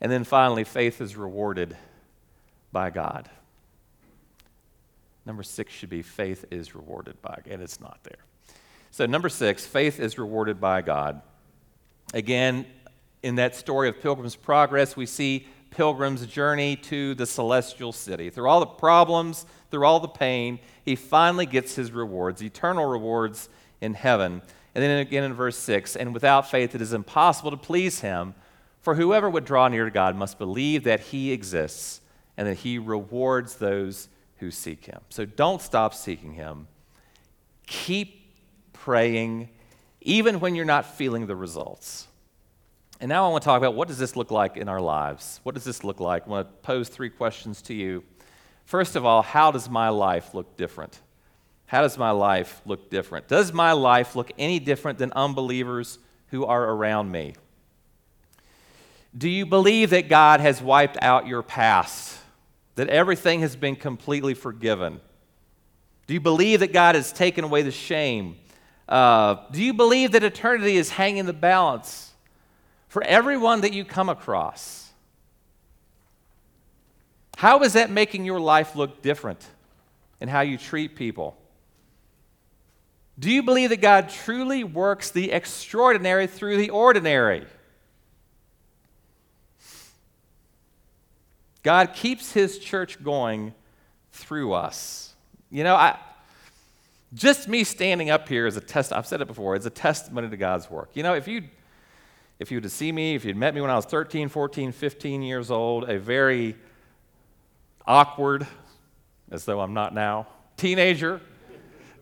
And 0.00 0.10
then 0.10 0.24
finally, 0.24 0.64
faith 0.64 1.02
is 1.02 1.16
rewarded 1.16 1.76
by 2.72 2.88
God. 2.88 3.28
Number 5.26 5.42
six 5.42 5.74
should 5.74 5.90
be 5.90 6.00
faith 6.00 6.46
is 6.50 6.74
rewarded 6.74 7.20
by 7.20 7.40
God, 7.44 7.52
and 7.52 7.62
it's 7.62 7.78
not 7.78 7.98
there. 8.04 8.24
So, 8.90 9.04
number 9.04 9.28
six, 9.28 9.66
faith 9.66 10.00
is 10.00 10.18
rewarded 10.18 10.58
by 10.58 10.80
God. 10.80 11.20
Again, 12.14 12.64
in 13.22 13.34
that 13.34 13.54
story 13.54 13.90
of 13.90 14.00
Pilgrim's 14.00 14.36
Progress, 14.36 14.96
we 14.96 15.04
see 15.04 15.46
Pilgrim's 15.70 16.26
journey 16.26 16.76
to 16.76 17.14
the 17.14 17.26
celestial 17.26 17.92
city. 17.92 18.30
Through 18.30 18.48
all 18.48 18.60
the 18.60 18.66
problems, 18.66 19.46
through 19.70 19.84
all 19.84 20.00
the 20.00 20.08
pain, 20.08 20.58
he 20.84 20.96
finally 20.96 21.46
gets 21.46 21.74
his 21.74 21.92
rewards, 21.92 22.42
eternal 22.42 22.86
rewards 22.86 23.48
in 23.80 23.94
heaven. 23.94 24.42
And 24.74 24.84
then 24.84 24.98
again 24.98 25.24
in 25.24 25.34
verse 25.34 25.56
6 25.58 25.96
and 25.96 26.14
without 26.14 26.50
faith 26.50 26.74
it 26.74 26.80
is 26.80 26.92
impossible 26.92 27.50
to 27.50 27.56
please 27.56 28.00
him, 28.00 28.34
for 28.80 28.94
whoever 28.94 29.28
would 29.28 29.44
draw 29.44 29.68
near 29.68 29.84
to 29.84 29.90
God 29.90 30.16
must 30.16 30.38
believe 30.38 30.84
that 30.84 31.00
he 31.00 31.32
exists 31.32 32.00
and 32.36 32.48
that 32.48 32.58
he 32.58 32.78
rewards 32.78 33.56
those 33.56 34.08
who 34.38 34.50
seek 34.50 34.86
him. 34.86 35.00
So 35.10 35.24
don't 35.24 35.60
stop 35.60 35.94
seeking 35.94 36.32
him. 36.32 36.68
Keep 37.66 38.18
praying, 38.72 39.50
even 40.00 40.40
when 40.40 40.54
you're 40.54 40.64
not 40.64 40.86
feeling 40.96 41.26
the 41.26 41.36
results. 41.36 42.07
And 43.00 43.08
now 43.08 43.26
I 43.26 43.30
want 43.30 43.42
to 43.42 43.46
talk 43.46 43.58
about 43.58 43.74
what 43.74 43.88
does 43.88 43.98
this 43.98 44.16
look 44.16 44.30
like 44.30 44.56
in 44.56 44.68
our 44.68 44.80
lives? 44.80 45.40
What 45.44 45.54
does 45.54 45.64
this 45.64 45.84
look 45.84 46.00
like? 46.00 46.26
I 46.26 46.30
want 46.30 46.48
to 46.48 46.54
pose 46.66 46.88
three 46.88 47.10
questions 47.10 47.62
to 47.62 47.74
you. 47.74 48.02
First 48.64 48.96
of 48.96 49.04
all, 49.04 49.22
how 49.22 49.50
does 49.50 49.68
my 49.68 49.88
life 49.88 50.34
look 50.34 50.56
different? 50.56 50.98
How 51.66 51.82
does 51.82 51.96
my 51.96 52.10
life 52.10 52.60
look 52.64 52.90
different? 52.90 53.28
Does 53.28 53.52
my 53.52 53.72
life 53.72 54.16
look 54.16 54.32
any 54.38 54.58
different 54.58 54.98
than 54.98 55.12
unbelievers 55.12 55.98
who 56.28 56.44
are 56.44 56.70
around 56.70 57.10
me? 57.10 57.34
Do 59.16 59.28
you 59.28 59.46
believe 59.46 59.90
that 59.90 60.08
God 60.08 60.40
has 60.40 60.60
wiped 60.60 60.98
out 61.00 61.26
your 61.26 61.42
past? 61.42 62.18
that 62.78 62.88
everything 62.90 63.40
has 63.40 63.56
been 63.56 63.74
completely 63.74 64.34
forgiven? 64.34 65.00
Do 66.06 66.14
you 66.14 66.20
believe 66.20 66.60
that 66.60 66.72
God 66.72 66.94
has 66.94 67.12
taken 67.12 67.42
away 67.42 67.62
the 67.62 67.72
shame? 67.72 68.36
Uh, 68.88 69.34
do 69.50 69.60
you 69.60 69.74
believe 69.74 70.12
that 70.12 70.22
eternity 70.22 70.76
is 70.76 70.88
hanging 70.88 71.26
the 71.26 71.32
balance 71.32 72.12
for 72.88 73.02
everyone 73.02 73.60
that 73.60 73.72
you 73.72 73.84
come 73.84 74.08
across? 74.08 74.90
How 77.36 77.62
is 77.62 77.74
that 77.74 77.90
making 77.90 78.24
your 78.24 78.40
life 78.40 78.74
look 78.74 79.00
different 79.00 79.46
in 80.20 80.28
how 80.28 80.40
you 80.40 80.58
treat 80.58 80.96
people? 80.96 81.36
Do 83.18 83.30
you 83.30 83.42
believe 83.42 83.70
that 83.70 83.80
God 83.80 84.08
truly 84.08 84.64
works 84.64 85.10
the 85.10 85.32
extraordinary 85.32 86.26
through 86.26 86.56
the 86.56 86.70
ordinary? 86.70 87.46
God 91.62 91.92
keeps 91.92 92.32
his 92.32 92.58
church 92.58 93.02
going 93.02 93.54
through 94.12 94.52
us. 94.52 95.14
You 95.50 95.64
know, 95.64 95.74
I 95.74 95.98
just 97.14 97.48
me 97.48 97.64
standing 97.64 98.10
up 98.10 98.28
here 98.28 98.46
is 98.46 98.56
a 98.56 98.60
test 98.60 98.92
I've 98.92 99.06
said 99.06 99.20
it 99.20 99.26
before, 99.26 99.56
it's 99.56 99.66
a 99.66 99.70
testimony 99.70 100.28
to 100.28 100.36
God's 100.36 100.70
work. 100.70 100.90
You 100.94 101.02
know, 101.02 101.14
if 101.14 101.26
you 101.26 101.42
if 102.38 102.50
you 102.50 102.58
were 102.58 102.62
to 102.62 102.70
see 102.70 102.92
me, 102.92 103.14
if 103.14 103.24
you'd 103.24 103.36
met 103.36 103.54
me 103.54 103.60
when 103.60 103.70
I 103.70 103.76
was 103.76 103.84
13, 103.84 104.28
14, 104.28 104.72
15 104.72 105.22
years 105.22 105.50
old, 105.50 105.88
a 105.88 105.98
very 105.98 106.56
awkward, 107.86 108.46
as 109.30 109.44
though 109.44 109.60
I'm 109.60 109.74
not 109.74 109.92
now, 109.92 110.28
teenager, 110.56 111.20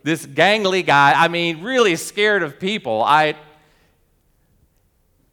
this 0.03 0.25
gangly 0.25 0.85
guy, 0.85 1.13
I 1.15 1.27
mean, 1.27 1.63
really 1.63 1.95
scared 1.95 2.43
of 2.43 2.59
people. 2.59 3.03
I 3.03 3.35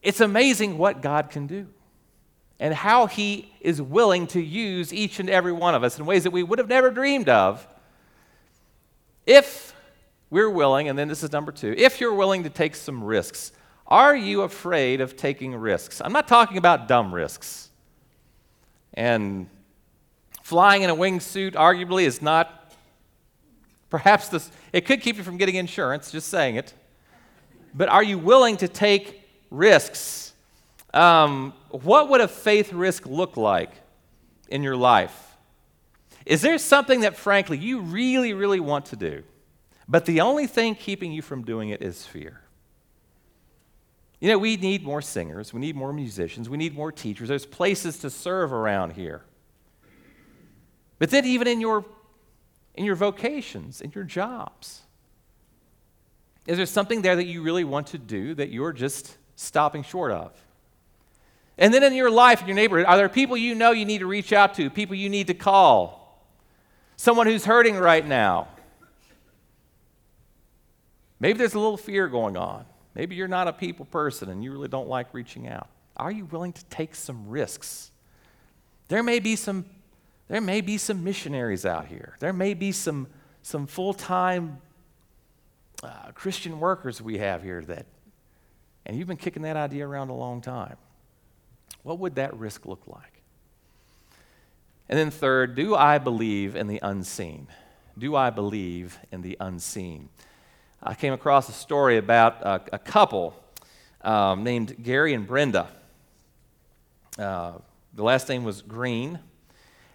it's 0.02 0.20
amazing 0.20 0.76
what 0.76 1.00
God 1.00 1.30
can 1.30 1.46
do 1.46 1.66
and 2.60 2.74
how 2.74 3.06
He 3.06 3.50
is 3.60 3.80
willing 3.80 4.26
to 4.28 4.40
use 4.40 4.92
each 4.92 5.18
and 5.18 5.30
every 5.30 5.52
one 5.52 5.74
of 5.74 5.82
us 5.82 5.98
in 5.98 6.04
ways 6.04 6.24
that 6.24 6.30
we 6.30 6.42
would 6.42 6.58
have 6.58 6.68
never 6.68 6.90
dreamed 6.90 7.28
of 7.28 7.66
if 9.26 9.74
we're 10.28 10.50
willing, 10.50 10.88
and 10.88 10.98
then 10.98 11.08
this 11.08 11.22
is 11.22 11.32
number 11.32 11.52
two, 11.52 11.74
if 11.76 12.00
you're 12.00 12.14
willing 12.14 12.44
to 12.44 12.50
take 12.50 12.74
some 12.74 13.02
risks. 13.02 13.52
Are 13.86 14.16
you 14.16 14.42
afraid 14.42 15.00
of 15.00 15.16
taking 15.16 15.54
risks? 15.54 16.00
I'm 16.02 16.12
not 16.12 16.26
talking 16.26 16.56
about 16.56 16.88
dumb 16.88 17.14
risks. 17.14 17.70
And 18.94 19.48
flying 20.42 20.82
in 20.82 20.90
a 20.90 20.96
wingsuit 20.96 21.52
arguably 21.52 22.04
is 22.04 22.22
not, 22.22 22.72
perhaps 23.90 24.28
this, 24.28 24.50
it 24.72 24.86
could 24.86 25.00
keep 25.00 25.16
you 25.16 25.24
from 25.24 25.36
getting 25.36 25.56
insurance, 25.56 26.10
just 26.10 26.28
saying 26.28 26.56
it. 26.56 26.72
But 27.74 27.88
are 27.88 28.02
you 28.02 28.18
willing 28.18 28.56
to 28.58 28.68
take 28.68 29.22
risks? 29.50 30.32
Um, 30.94 31.52
what 31.70 32.08
would 32.08 32.20
a 32.20 32.28
faith 32.28 32.72
risk 32.72 33.04
look 33.06 33.36
like 33.36 33.72
in 34.48 34.62
your 34.62 34.76
life? 34.76 35.36
Is 36.24 36.40
there 36.40 36.56
something 36.56 37.00
that, 37.00 37.16
frankly, 37.16 37.58
you 37.58 37.80
really, 37.80 38.32
really 38.32 38.60
want 38.60 38.86
to 38.86 38.96
do, 38.96 39.24
but 39.88 40.06
the 40.06 40.22
only 40.22 40.46
thing 40.46 40.74
keeping 40.74 41.12
you 41.12 41.20
from 41.20 41.42
doing 41.42 41.68
it 41.68 41.82
is 41.82 42.06
fear? 42.06 42.43
You 44.24 44.30
know, 44.30 44.38
we 44.38 44.56
need 44.56 44.82
more 44.82 45.02
singers, 45.02 45.52
we 45.52 45.60
need 45.60 45.76
more 45.76 45.92
musicians, 45.92 46.48
we 46.48 46.56
need 46.56 46.74
more 46.74 46.90
teachers. 46.90 47.28
There's 47.28 47.44
places 47.44 47.98
to 47.98 48.08
serve 48.08 48.54
around 48.54 48.94
here. 48.94 49.22
But 50.98 51.10
then, 51.10 51.26
even 51.26 51.46
in 51.46 51.60
your, 51.60 51.84
in 52.74 52.86
your 52.86 52.94
vocations, 52.94 53.82
in 53.82 53.92
your 53.94 54.04
jobs, 54.04 54.80
is 56.46 56.56
there 56.56 56.64
something 56.64 57.02
there 57.02 57.16
that 57.16 57.26
you 57.26 57.42
really 57.42 57.64
want 57.64 57.88
to 57.88 57.98
do 57.98 58.34
that 58.36 58.48
you're 58.48 58.72
just 58.72 59.18
stopping 59.36 59.82
short 59.82 60.10
of? 60.10 60.32
And 61.58 61.74
then 61.74 61.82
in 61.82 61.92
your 61.92 62.10
life, 62.10 62.40
in 62.40 62.48
your 62.48 62.56
neighborhood, 62.56 62.86
are 62.86 62.96
there 62.96 63.10
people 63.10 63.36
you 63.36 63.54
know 63.54 63.72
you 63.72 63.84
need 63.84 63.98
to 63.98 64.06
reach 64.06 64.32
out 64.32 64.54
to, 64.54 64.70
people 64.70 64.96
you 64.96 65.10
need 65.10 65.26
to 65.26 65.34
call? 65.34 66.24
Someone 66.96 67.26
who's 67.26 67.44
hurting 67.44 67.76
right 67.76 68.06
now? 68.06 68.48
Maybe 71.20 71.36
there's 71.36 71.52
a 71.52 71.60
little 71.60 71.76
fear 71.76 72.08
going 72.08 72.38
on. 72.38 72.64
Maybe 72.94 73.16
you're 73.16 73.28
not 73.28 73.48
a 73.48 73.52
people 73.52 73.86
person 73.86 74.28
and 74.30 74.42
you 74.42 74.52
really 74.52 74.68
don't 74.68 74.88
like 74.88 75.12
reaching 75.12 75.48
out. 75.48 75.68
Are 75.96 76.10
you 76.10 76.24
willing 76.26 76.52
to 76.52 76.64
take 76.66 76.94
some 76.94 77.28
risks? 77.28 77.90
There 78.88 79.02
may 79.02 79.18
be 79.18 79.36
some, 79.36 79.64
there 80.28 80.40
may 80.40 80.60
be 80.60 80.78
some 80.78 81.02
missionaries 81.02 81.64
out 81.66 81.86
here. 81.86 82.16
There 82.20 82.32
may 82.32 82.54
be 82.54 82.72
some, 82.72 83.06
some 83.42 83.66
full 83.66 83.94
time 83.94 84.58
uh, 85.82 86.12
Christian 86.14 86.60
workers 86.60 87.02
we 87.02 87.18
have 87.18 87.42
here 87.42 87.62
that, 87.62 87.86
and 88.86 88.96
you've 88.96 89.08
been 89.08 89.16
kicking 89.16 89.42
that 89.42 89.56
idea 89.56 89.86
around 89.86 90.10
a 90.10 90.14
long 90.14 90.40
time. 90.40 90.76
What 91.82 91.98
would 91.98 92.14
that 92.16 92.34
risk 92.36 92.66
look 92.66 92.82
like? 92.86 93.22
And 94.88 94.98
then, 94.98 95.10
third, 95.10 95.54
do 95.54 95.74
I 95.74 95.98
believe 95.98 96.56
in 96.56 96.66
the 96.66 96.78
unseen? 96.82 97.48
Do 97.96 98.16
I 98.16 98.30
believe 98.30 98.98
in 99.10 99.22
the 99.22 99.36
unseen? 99.40 100.08
I 100.86 100.92
came 100.92 101.14
across 101.14 101.48
a 101.48 101.52
story 101.52 101.96
about 101.96 102.42
a, 102.42 102.60
a 102.74 102.78
couple 102.78 103.34
um, 104.02 104.44
named 104.44 104.76
Gary 104.82 105.14
and 105.14 105.26
Brenda. 105.26 105.66
Uh, 107.18 107.52
the 107.94 108.02
last 108.02 108.28
name 108.28 108.44
was 108.44 108.60
Green. 108.60 109.18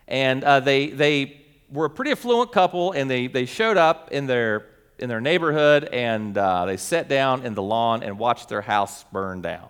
And 0.08 0.43
uh, 0.43 0.62
they, 0.62 0.88
they 0.88 1.45
were 1.69 1.86
a 1.86 1.89
pretty 1.91 2.10
affluent 2.10 2.52
couple, 2.52 2.93
and 2.93 3.08
they, 3.08 3.28
they 3.28 3.45
showed 3.45 3.78
up 3.78 4.12
in 4.12 4.25
their, 4.25 4.65
in 4.97 5.10
their 5.10 5.21
neighborhood, 5.21 5.84
and 5.84 6.36
uh, 6.36 6.65
they 6.65 6.78
sat 6.78 7.08
down 7.08 7.45
in 7.45 7.54
the 7.54 7.62
lawn 7.62 8.02
and 8.02 8.17
watched 8.17 8.49
their 8.49 8.62
house 8.62 9.06
burn 9.12 9.43
down. 9.43 9.69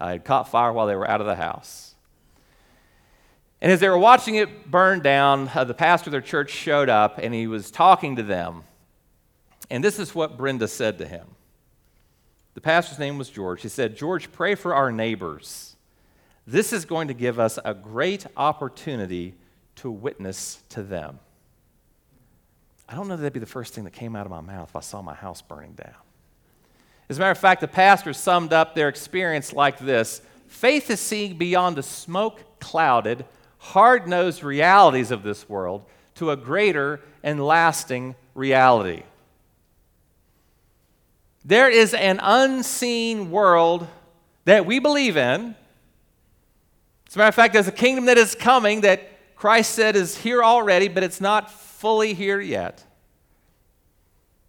It 0.00 0.24
caught 0.24 0.48
fire 0.48 0.72
while 0.72 0.88
they 0.88 0.96
were 0.96 1.08
out 1.08 1.20
of 1.20 1.28
the 1.28 1.36
house. 1.36 1.94
And 3.60 3.70
as 3.70 3.78
they 3.78 3.88
were 3.88 3.98
watching 3.98 4.34
it 4.34 4.68
burn 4.68 4.98
down, 4.98 5.48
uh, 5.54 5.62
the 5.62 5.74
pastor 5.74 6.08
of 6.08 6.12
their 6.12 6.20
church 6.20 6.50
showed 6.50 6.88
up 6.88 7.18
and 7.18 7.32
he 7.32 7.46
was 7.46 7.70
talking 7.70 8.16
to 8.16 8.24
them. 8.24 8.64
And 9.70 9.84
this 9.84 9.98
is 9.98 10.14
what 10.14 10.36
Brenda 10.36 10.68
said 10.68 10.98
to 10.98 11.06
him. 11.06 11.26
The 12.54 12.60
pastor's 12.60 12.98
name 12.98 13.18
was 13.18 13.30
George. 13.30 13.62
He 13.62 13.68
said, 13.68 13.96
George, 13.96 14.32
pray 14.32 14.54
for 14.54 14.74
our 14.74 14.90
neighbors. 14.90 15.76
This 16.46 16.72
is 16.72 16.84
going 16.84 17.08
to 17.08 17.14
give 17.14 17.38
us 17.38 17.58
a 17.64 17.74
great 17.74 18.26
opportunity 18.36 19.34
to 19.76 19.90
witness 19.90 20.62
to 20.70 20.82
them. 20.82 21.20
I 22.88 22.94
don't 22.94 23.06
know 23.06 23.16
that 23.16 23.22
that'd 23.22 23.34
be 23.34 23.40
the 23.40 23.46
first 23.46 23.74
thing 23.74 23.84
that 23.84 23.92
came 23.92 24.16
out 24.16 24.24
of 24.24 24.30
my 24.30 24.40
mouth 24.40 24.70
if 24.70 24.76
I 24.76 24.80
saw 24.80 25.02
my 25.02 25.14
house 25.14 25.42
burning 25.42 25.74
down. 25.74 25.94
As 27.08 27.18
a 27.18 27.20
matter 27.20 27.30
of 27.30 27.38
fact, 27.38 27.60
the 27.60 27.68
pastor 27.68 28.12
summed 28.12 28.52
up 28.52 28.74
their 28.74 28.88
experience 28.88 29.52
like 29.52 29.78
this 29.78 30.22
Faith 30.46 30.90
is 30.90 31.00
seeing 31.00 31.36
beyond 31.36 31.76
the 31.76 31.82
smoke 31.82 32.58
clouded, 32.58 33.24
hard 33.58 34.08
nosed 34.08 34.42
realities 34.42 35.10
of 35.10 35.22
this 35.22 35.48
world 35.48 35.84
to 36.14 36.30
a 36.30 36.36
greater 36.36 37.00
and 37.22 37.44
lasting 37.44 38.14
reality. 38.34 39.02
There 41.48 41.70
is 41.70 41.94
an 41.94 42.20
unseen 42.22 43.30
world 43.30 43.88
that 44.44 44.66
we 44.66 44.80
believe 44.80 45.16
in. 45.16 45.54
As 47.08 47.16
a 47.16 47.18
matter 47.18 47.28
of 47.28 47.34
fact, 47.34 47.54
there's 47.54 47.66
a 47.66 47.72
kingdom 47.72 48.04
that 48.04 48.18
is 48.18 48.34
coming 48.34 48.82
that 48.82 49.34
Christ 49.34 49.70
said 49.70 49.96
is 49.96 50.18
here 50.18 50.44
already, 50.44 50.88
but 50.88 51.02
it's 51.02 51.22
not 51.22 51.50
fully 51.50 52.12
here 52.12 52.38
yet. 52.38 52.84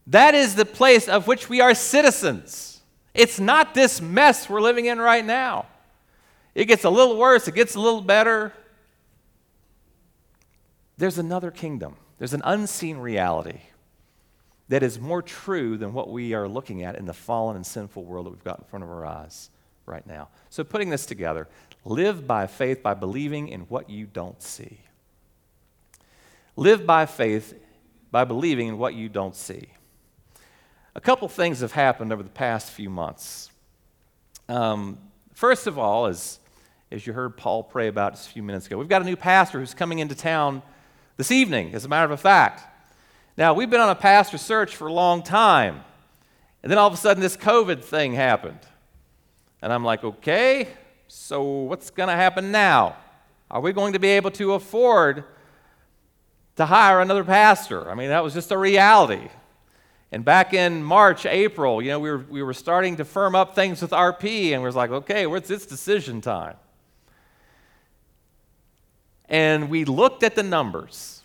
That 0.07 0.35
is 0.35 0.55
the 0.55 0.65
place 0.65 1.07
of 1.07 1.25
which 1.25 1.47
we 1.47 1.61
are 1.61 1.73
citizens. 1.73 2.81
It's 3.13 3.39
not 3.39 3.73
this 3.73 4.01
mess 4.01 4.49
we're 4.49 4.59
living 4.59 4.87
in 4.87 4.99
right 4.99 5.23
now. 5.23 5.67
It 6.53 6.65
gets 6.65 6.83
a 6.83 6.89
little 6.89 7.15
worse, 7.15 7.47
it 7.47 7.55
gets 7.55 7.75
a 7.75 7.79
little 7.79 8.01
better. 8.01 8.51
There's 10.97 11.17
another 11.17 11.49
kingdom, 11.49 11.95
there's 12.17 12.33
an 12.33 12.41
unseen 12.43 12.97
reality 12.97 13.61
that 14.69 14.83
is 14.83 14.99
more 14.99 15.21
true 15.21 15.77
than 15.77 15.93
what 15.93 16.09
we 16.09 16.33
are 16.33 16.47
looking 16.47 16.83
at 16.83 16.95
in 16.95 17.05
the 17.05 17.13
fallen 17.13 17.55
and 17.55 17.65
sinful 17.65 18.03
world 18.05 18.27
that 18.27 18.29
we've 18.29 18.43
got 18.43 18.59
in 18.59 18.65
front 18.65 18.83
of 18.83 18.89
our 18.89 19.05
eyes 19.05 19.49
right 19.85 20.05
now. 20.05 20.29
So, 20.49 20.63
putting 20.63 20.89
this 20.89 21.05
together, 21.05 21.47
live 21.83 22.25
by 22.27 22.47
faith 22.47 22.81
by 22.81 22.93
believing 22.93 23.49
in 23.49 23.61
what 23.61 23.89
you 23.89 24.05
don't 24.05 24.41
see. 24.41 24.79
Live 26.55 26.85
by 26.85 27.05
faith 27.05 27.53
by 28.11 28.23
believing 28.23 28.67
in 28.67 28.77
what 28.77 28.93
you 28.93 29.09
don't 29.09 29.35
see. 29.35 29.69
A 30.95 31.01
couple 31.01 31.27
things 31.27 31.61
have 31.61 31.71
happened 31.71 32.11
over 32.13 32.23
the 32.23 32.29
past 32.29 32.71
few 32.71 32.89
months. 32.89 33.51
Um, 34.47 34.97
first 35.33 35.67
of 35.67 35.79
all, 35.79 36.07
as, 36.07 36.39
as 36.91 37.05
you 37.07 37.13
heard 37.13 37.37
Paul 37.37 37.63
pray 37.63 37.87
about 37.87 38.13
just 38.13 38.27
a 38.27 38.31
few 38.31 38.43
minutes 38.43 38.67
ago, 38.67 38.77
we've 38.77 38.89
got 38.89 39.01
a 39.01 39.05
new 39.05 39.15
pastor 39.15 39.59
who's 39.59 39.73
coming 39.73 39.99
into 39.99 40.15
town 40.15 40.61
this 41.17 41.31
evening, 41.31 41.73
as 41.73 41.85
a 41.85 41.87
matter 41.87 42.11
of 42.11 42.19
fact. 42.19 42.68
Now, 43.39 43.53
we've 43.53 43.69
been 43.69 43.79
on 43.79 43.89
a 43.89 43.95
pastor 43.95 44.37
search 44.37 44.75
for 44.75 44.87
a 44.87 44.91
long 44.91 45.23
time. 45.23 45.81
And 46.61 46.69
then 46.69 46.77
all 46.77 46.87
of 46.87 46.93
a 46.93 46.97
sudden, 46.97 47.21
this 47.21 47.37
COVID 47.37 47.81
thing 47.81 48.11
happened. 48.11 48.59
And 49.61 49.71
I'm 49.71 49.85
like, 49.85 50.03
okay, 50.03 50.67
so 51.07 51.41
what's 51.41 51.89
going 51.89 52.09
to 52.09 52.15
happen 52.15 52.51
now? 52.51 52.97
Are 53.49 53.61
we 53.61 53.71
going 53.71 53.93
to 53.93 53.99
be 53.99 54.09
able 54.09 54.31
to 54.31 54.55
afford 54.55 55.23
to 56.57 56.65
hire 56.65 56.99
another 56.99 57.23
pastor? 57.23 57.89
I 57.89 57.95
mean, 57.95 58.09
that 58.09 58.25
was 58.25 58.33
just 58.33 58.51
a 58.51 58.57
reality. 58.57 59.29
And 60.11 60.25
back 60.25 60.53
in 60.53 60.83
March, 60.83 61.25
April, 61.25 61.81
you 61.81 61.91
know, 61.91 61.99
we 61.99 62.11
were, 62.11 62.25
we 62.29 62.43
were 62.43 62.53
starting 62.53 62.97
to 62.97 63.05
firm 63.05 63.35
up 63.35 63.55
things 63.55 63.81
with 63.81 63.91
RP, 63.91 64.51
and 64.51 64.61
we 64.61 64.65
was 64.65 64.75
like, 64.75 64.91
okay, 64.91 65.27
what's 65.27 65.49
its 65.49 65.65
decision 65.65 66.19
time? 66.19 66.57
And 69.29 69.69
we 69.69 69.85
looked 69.85 70.23
at 70.23 70.35
the 70.35 70.43
numbers. 70.43 71.18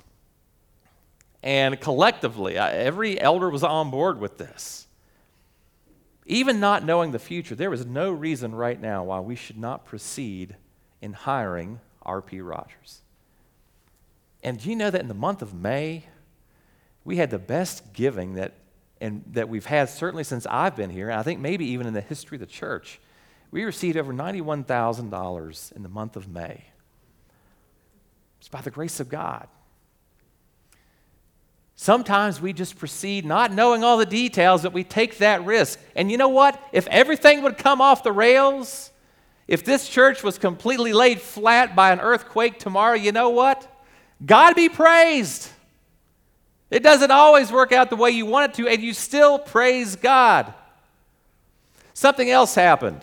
And 1.44 1.78
collectively, 1.78 2.56
every 2.56 3.20
elder 3.20 3.50
was 3.50 3.62
on 3.62 3.90
board 3.90 4.18
with 4.18 4.38
this. 4.38 4.86
Even 6.24 6.58
not 6.58 6.82
knowing 6.82 7.12
the 7.12 7.18
future, 7.18 7.54
there 7.54 7.68
was 7.68 7.84
no 7.84 8.10
reason 8.10 8.54
right 8.54 8.80
now 8.80 9.04
why 9.04 9.20
we 9.20 9.36
should 9.36 9.58
not 9.58 9.84
proceed 9.84 10.56
in 11.02 11.12
hiring 11.12 11.80
R.P. 12.00 12.40
Rogers. 12.40 13.02
And 14.42 14.58
do 14.58 14.70
you 14.70 14.74
know 14.74 14.90
that 14.90 15.02
in 15.02 15.08
the 15.08 15.12
month 15.12 15.42
of 15.42 15.52
May, 15.52 16.04
we 17.04 17.18
had 17.18 17.28
the 17.28 17.38
best 17.38 17.92
giving 17.92 18.34
that, 18.34 18.54
and, 18.98 19.22
that 19.32 19.50
we've 19.50 19.66
had 19.66 19.90
certainly 19.90 20.24
since 20.24 20.46
I've 20.46 20.74
been 20.74 20.88
here, 20.88 21.10
and 21.10 21.20
I 21.20 21.22
think 21.22 21.40
maybe 21.40 21.66
even 21.66 21.86
in 21.86 21.92
the 21.92 22.00
history 22.00 22.36
of 22.36 22.40
the 22.40 22.46
church. 22.46 23.00
We 23.50 23.64
received 23.64 23.98
over 23.98 24.14
$91,000 24.14 25.72
in 25.76 25.82
the 25.82 25.88
month 25.90 26.16
of 26.16 26.26
May. 26.26 26.64
It's 28.38 28.48
by 28.48 28.62
the 28.62 28.70
grace 28.70 28.98
of 28.98 29.10
God. 29.10 29.46
Sometimes 31.84 32.40
we 32.40 32.54
just 32.54 32.78
proceed 32.78 33.26
not 33.26 33.52
knowing 33.52 33.84
all 33.84 33.98
the 33.98 34.06
details, 34.06 34.62
that 34.62 34.72
we 34.72 34.84
take 34.84 35.18
that 35.18 35.44
risk. 35.44 35.78
And 35.94 36.10
you 36.10 36.16
know 36.16 36.30
what? 36.30 36.58
If 36.72 36.86
everything 36.86 37.42
would 37.42 37.58
come 37.58 37.82
off 37.82 38.02
the 38.02 38.10
rails, 38.10 38.90
if 39.46 39.66
this 39.66 39.86
church 39.86 40.22
was 40.22 40.38
completely 40.38 40.94
laid 40.94 41.20
flat 41.20 41.76
by 41.76 41.92
an 41.92 42.00
earthquake 42.00 42.58
tomorrow, 42.58 42.94
you 42.94 43.12
know 43.12 43.28
what? 43.28 43.70
God 44.24 44.54
be 44.54 44.70
praised. 44.70 45.50
It 46.70 46.82
doesn't 46.82 47.10
always 47.10 47.52
work 47.52 47.70
out 47.70 47.90
the 47.90 47.96
way 47.96 48.12
you 48.12 48.24
want 48.24 48.52
it 48.52 48.62
to, 48.62 48.66
and 48.66 48.82
you 48.82 48.94
still 48.94 49.38
praise 49.38 49.94
God. 49.94 50.54
Something 51.92 52.30
else 52.30 52.54
happened 52.54 53.02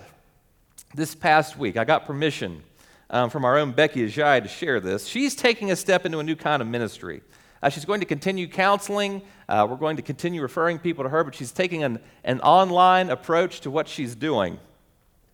this 0.96 1.14
past 1.14 1.56
week. 1.56 1.78
I 1.78 1.84
got 1.84 2.08
permission 2.08 2.64
um, 3.12 3.30
from 3.30 3.46
our 3.46 3.60
own 3.60 3.74
Becky 3.74 4.08
Ajay 4.08 4.42
to 4.42 4.50
share 4.50 4.80
this. 4.80 5.06
She's 5.06 5.36
taking 5.36 5.70
a 5.70 5.76
step 5.76 6.04
into 6.04 6.18
a 6.18 6.24
new 6.24 6.36
kind 6.36 6.64
of 6.64 6.68
ministry. 6.68 7.22
Uh, 7.62 7.70
she's 7.70 7.86
going 7.86 8.00
to 8.00 8.06
continue 8.06 8.48
counseling. 8.48 9.22
Uh, 9.48 9.68
we're 9.70 9.76
going 9.76 9.96
to 9.96 10.02
continue 10.02 10.42
referring 10.42 10.80
people 10.80 11.04
to 11.04 11.10
her, 11.10 11.24
but 11.24 11.36
she's 11.36 11.52
taking 11.52 11.84
an, 11.84 12.00
an 12.24 12.40
online 12.42 13.10
approach 13.10 13.62
to 13.62 13.70
what 13.70 13.88
she's 13.88 14.16
doing. 14.16 14.60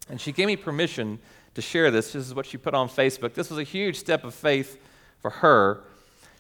And 0.09 0.19
she 0.19 0.31
gave 0.31 0.47
me 0.47 0.55
permission 0.55 1.19
to 1.55 1.61
share 1.61 1.89
this. 1.89 2.11
This 2.11 2.27
is 2.27 2.33
what 2.33 2.45
she 2.45 2.57
put 2.57 2.73
on 2.73 2.89
Facebook. 2.89 3.33
This 3.33 3.49
was 3.49 3.59
a 3.59 3.63
huge 3.63 3.97
step 3.97 4.23
of 4.23 4.33
faith 4.33 4.77
for 5.21 5.29
her. 5.29 5.83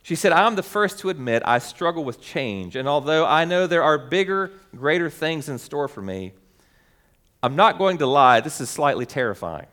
She 0.03 0.15
said, 0.15 0.31
I'm 0.31 0.55
the 0.55 0.63
first 0.63 0.99
to 0.99 1.09
admit 1.09 1.43
I 1.45 1.59
struggle 1.59 2.05
with 2.05 2.21
change, 2.21 2.77
and 2.77 2.87
although 2.87 3.25
I 3.25 3.43
know 3.43 3.67
there 3.67 3.83
are 3.83 3.97
bigger, 3.97 4.51
greater 4.73 5.09
things 5.09 5.49
in 5.49 5.57
store 5.57 5.89
for 5.89 6.01
me, 6.01 6.31
I'm 7.43 7.55
not 7.55 7.77
going 7.77 7.97
to 7.97 8.07
lie, 8.07 8.39
this 8.39 8.61
is 8.61 8.69
slightly 8.69 9.05
terrifying. 9.05 9.67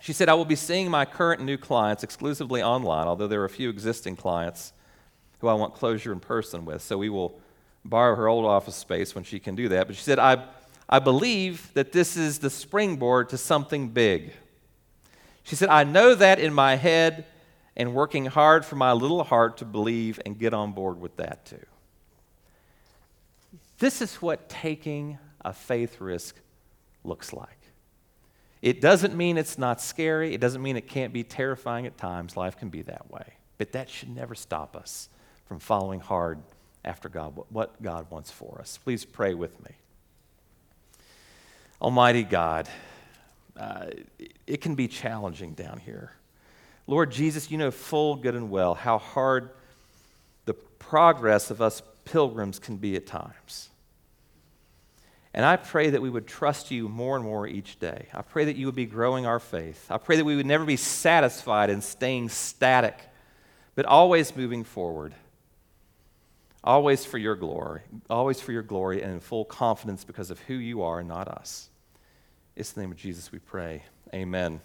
She 0.00 0.12
said, 0.12 0.28
I 0.28 0.34
will 0.34 0.44
be 0.44 0.56
seeing 0.56 0.90
my 0.90 1.04
current 1.04 1.42
new 1.42 1.56
clients 1.56 2.04
exclusively 2.04 2.62
online, 2.62 3.06
although 3.06 3.26
there 3.26 3.40
are 3.40 3.46
a 3.46 3.50
few 3.50 3.70
existing 3.70 4.16
clients 4.16 4.72
who 5.40 5.48
I 5.48 5.54
want 5.54 5.74
closure 5.74 6.12
in 6.12 6.20
person 6.20 6.64
with. 6.64 6.82
So 6.82 6.98
we 6.98 7.08
will 7.08 7.38
borrow 7.84 8.16
her 8.16 8.28
old 8.28 8.44
office 8.44 8.76
space 8.76 9.14
when 9.14 9.24
she 9.24 9.38
can 9.38 9.54
do 9.54 9.68
that. 9.70 9.86
But 9.86 9.96
she 9.96 10.02
said, 10.02 10.18
I, 10.18 10.44
I 10.88 10.98
believe 10.98 11.72
that 11.74 11.92
this 11.92 12.16
is 12.16 12.38
the 12.38 12.50
springboard 12.50 13.30
to 13.30 13.38
something 13.38 13.88
big. 13.88 14.32
She 15.42 15.56
said, 15.56 15.68
I 15.68 15.84
know 15.84 16.14
that 16.14 16.38
in 16.38 16.52
my 16.52 16.76
head 16.76 17.24
and 17.76 17.94
working 17.94 18.26
hard 18.26 18.64
for 18.64 18.76
my 18.76 18.92
little 18.92 19.24
heart 19.24 19.58
to 19.58 19.64
believe 19.64 20.20
and 20.26 20.38
get 20.38 20.52
on 20.52 20.72
board 20.72 21.00
with 21.00 21.16
that 21.16 21.46
too. 21.46 21.64
This 23.78 24.02
is 24.02 24.16
what 24.16 24.48
taking 24.48 25.18
a 25.44 25.52
faith 25.52 26.00
risk 26.00 26.34
looks 27.04 27.32
like. 27.32 27.48
It 28.60 28.80
doesn't 28.80 29.16
mean 29.16 29.38
it's 29.38 29.56
not 29.56 29.80
scary. 29.80 30.34
It 30.34 30.40
doesn't 30.40 30.60
mean 30.60 30.76
it 30.76 30.88
can't 30.88 31.12
be 31.12 31.22
terrifying 31.22 31.86
at 31.86 31.96
times. 31.96 32.36
Life 32.36 32.56
can 32.56 32.70
be 32.70 32.82
that 32.82 33.08
way. 33.08 33.34
But 33.56 33.70
that 33.72 33.88
should 33.88 34.08
never 34.08 34.34
stop 34.34 34.74
us 34.74 35.08
from 35.48 35.58
following 35.58 36.00
hard 36.00 36.38
after 36.84 37.08
God, 37.08 37.32
what 37.48 37.82
God 37.82 38.10
wants 38.10 38.30
for 38.30 38.58
us. 38.60 38.78
Please 38.84 39.04
pray 39.04 39.34
with 39.34 39.58
me. 39.64 39.72
Almighty 41.80 42.22
God, 42.22 42.68
uh, 43.58 43.86
it 44.46 44.60
can 44.60 44.74
be 44.74 44.86
challenging 44.86 45.54
down 45.54 45.78
here. 45.78 46.12
Lord 46.86 47.10
Jesus, 47.10 47.50
you 47.50 47.58
know 47.58 47.70
full 47.70 48.16
good 48.16 48.34
and 48.34 48.50
well 48.50 48.74
how 48.74 48.98
hard 48.98 49.50
the 50.44 50.54
progress 50.54 51.50
of 51.50 51.60
us 51.60 51.82
pilgrims 52.04 52.58
can 52.58 52.76
be 52.76 52.96
at 52.96 53.06
times. 53.06 53.68
And 55.34 55.44
I 55.44 55.56
pray 55.56 55.90
that 55.90 56.02
we 56.02 56.10
would 56.10 56.26
trust 56.26 56.70
you 56.70 56.88
more 56.88 57.14
and 57.14 57.24
more 57.24 57.46
each 57.46 57.78
day. 57.78 58.06
I 58.12 58.22
pray 58.22 58.46
that 58.46 58.56
you 58.56 58.66
would 58.66 58.74
be 58.74 58.86
growing 58.86 59.26
our 59.26 59.38
faith. 59.38 59.86
I 59.90 59.98
pray 59.98 60.16
that 60.16 60.24
we 60.24 60.36
would 60.36 60.46
never 60.46 60.64
be 60.64 60.76
satisfied 60.76 61.70
in 61.70 61.80
staying 61.80 62.30
static, 62.30 62.98
but 63.74 63.84
always 63.84 64.34
moving 64.34 64.64
forward. 64.64 65.14
Always 66.68 67.02
for 67.02 67.16
your 67.16 67.34
glory, 67.34 67.80
always 68.10 68.42
for 68.42 68.52
your 68.52 68.62
glory, 68.62 69.00
and 69.00 69.10
in 69.10 69.20
full 69.20 69.46
confidence 69.46 70.04
because 70.04 70.30
of 70.30 70.38
who 70.40 70.52
you 70.52 70.82
are 70.82 70.98
and 70.98 71.08
not 71.08 71.26
us. 71.26 71.70
It's 72.56 72.72
the 72.72 72.82
name 72.82 72.90
of 72.90 72.98
Jesus 72.98 73.32
we 73.32 73.38
pray. 73.38 73.84
Amen. 74.12 74.60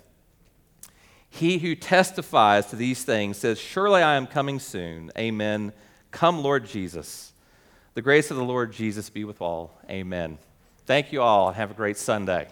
He 1.30 1.60
who 1.60 1.76
testifies 1.76 2.66
to 2.68 2.76
these 2.76 3.06
things 3.06 3.38
says, 3.38 3.58
Surely 3.58 4.02
I 4.02 4.16
am 4.16 4.28
coming 4.28 4.60
soon. 4.60 5.12
Amen. 5.18 5.72
Come, 6.12 6.44
Lord 6.44 6.66
Jesus. 6.66 7.32
The 7.94 8.02
grace 8.02 8.30
of 8.30 8.36
the 8.36 8.44
Lord 8.44 8.74
Jesus 8.74 9.10
be 9.10 9.24
with 9.24 9.42
all. 9.42 9.80
Amen. 9.90 10.40
Thank 10.86 11.14
you 11.14 11.22
all, 11.22 11.48
and 11.48 11.56
have 11.56 11.72
a 11.72 11.74
great 11.74 11.96
Sunday. 11.96 12.50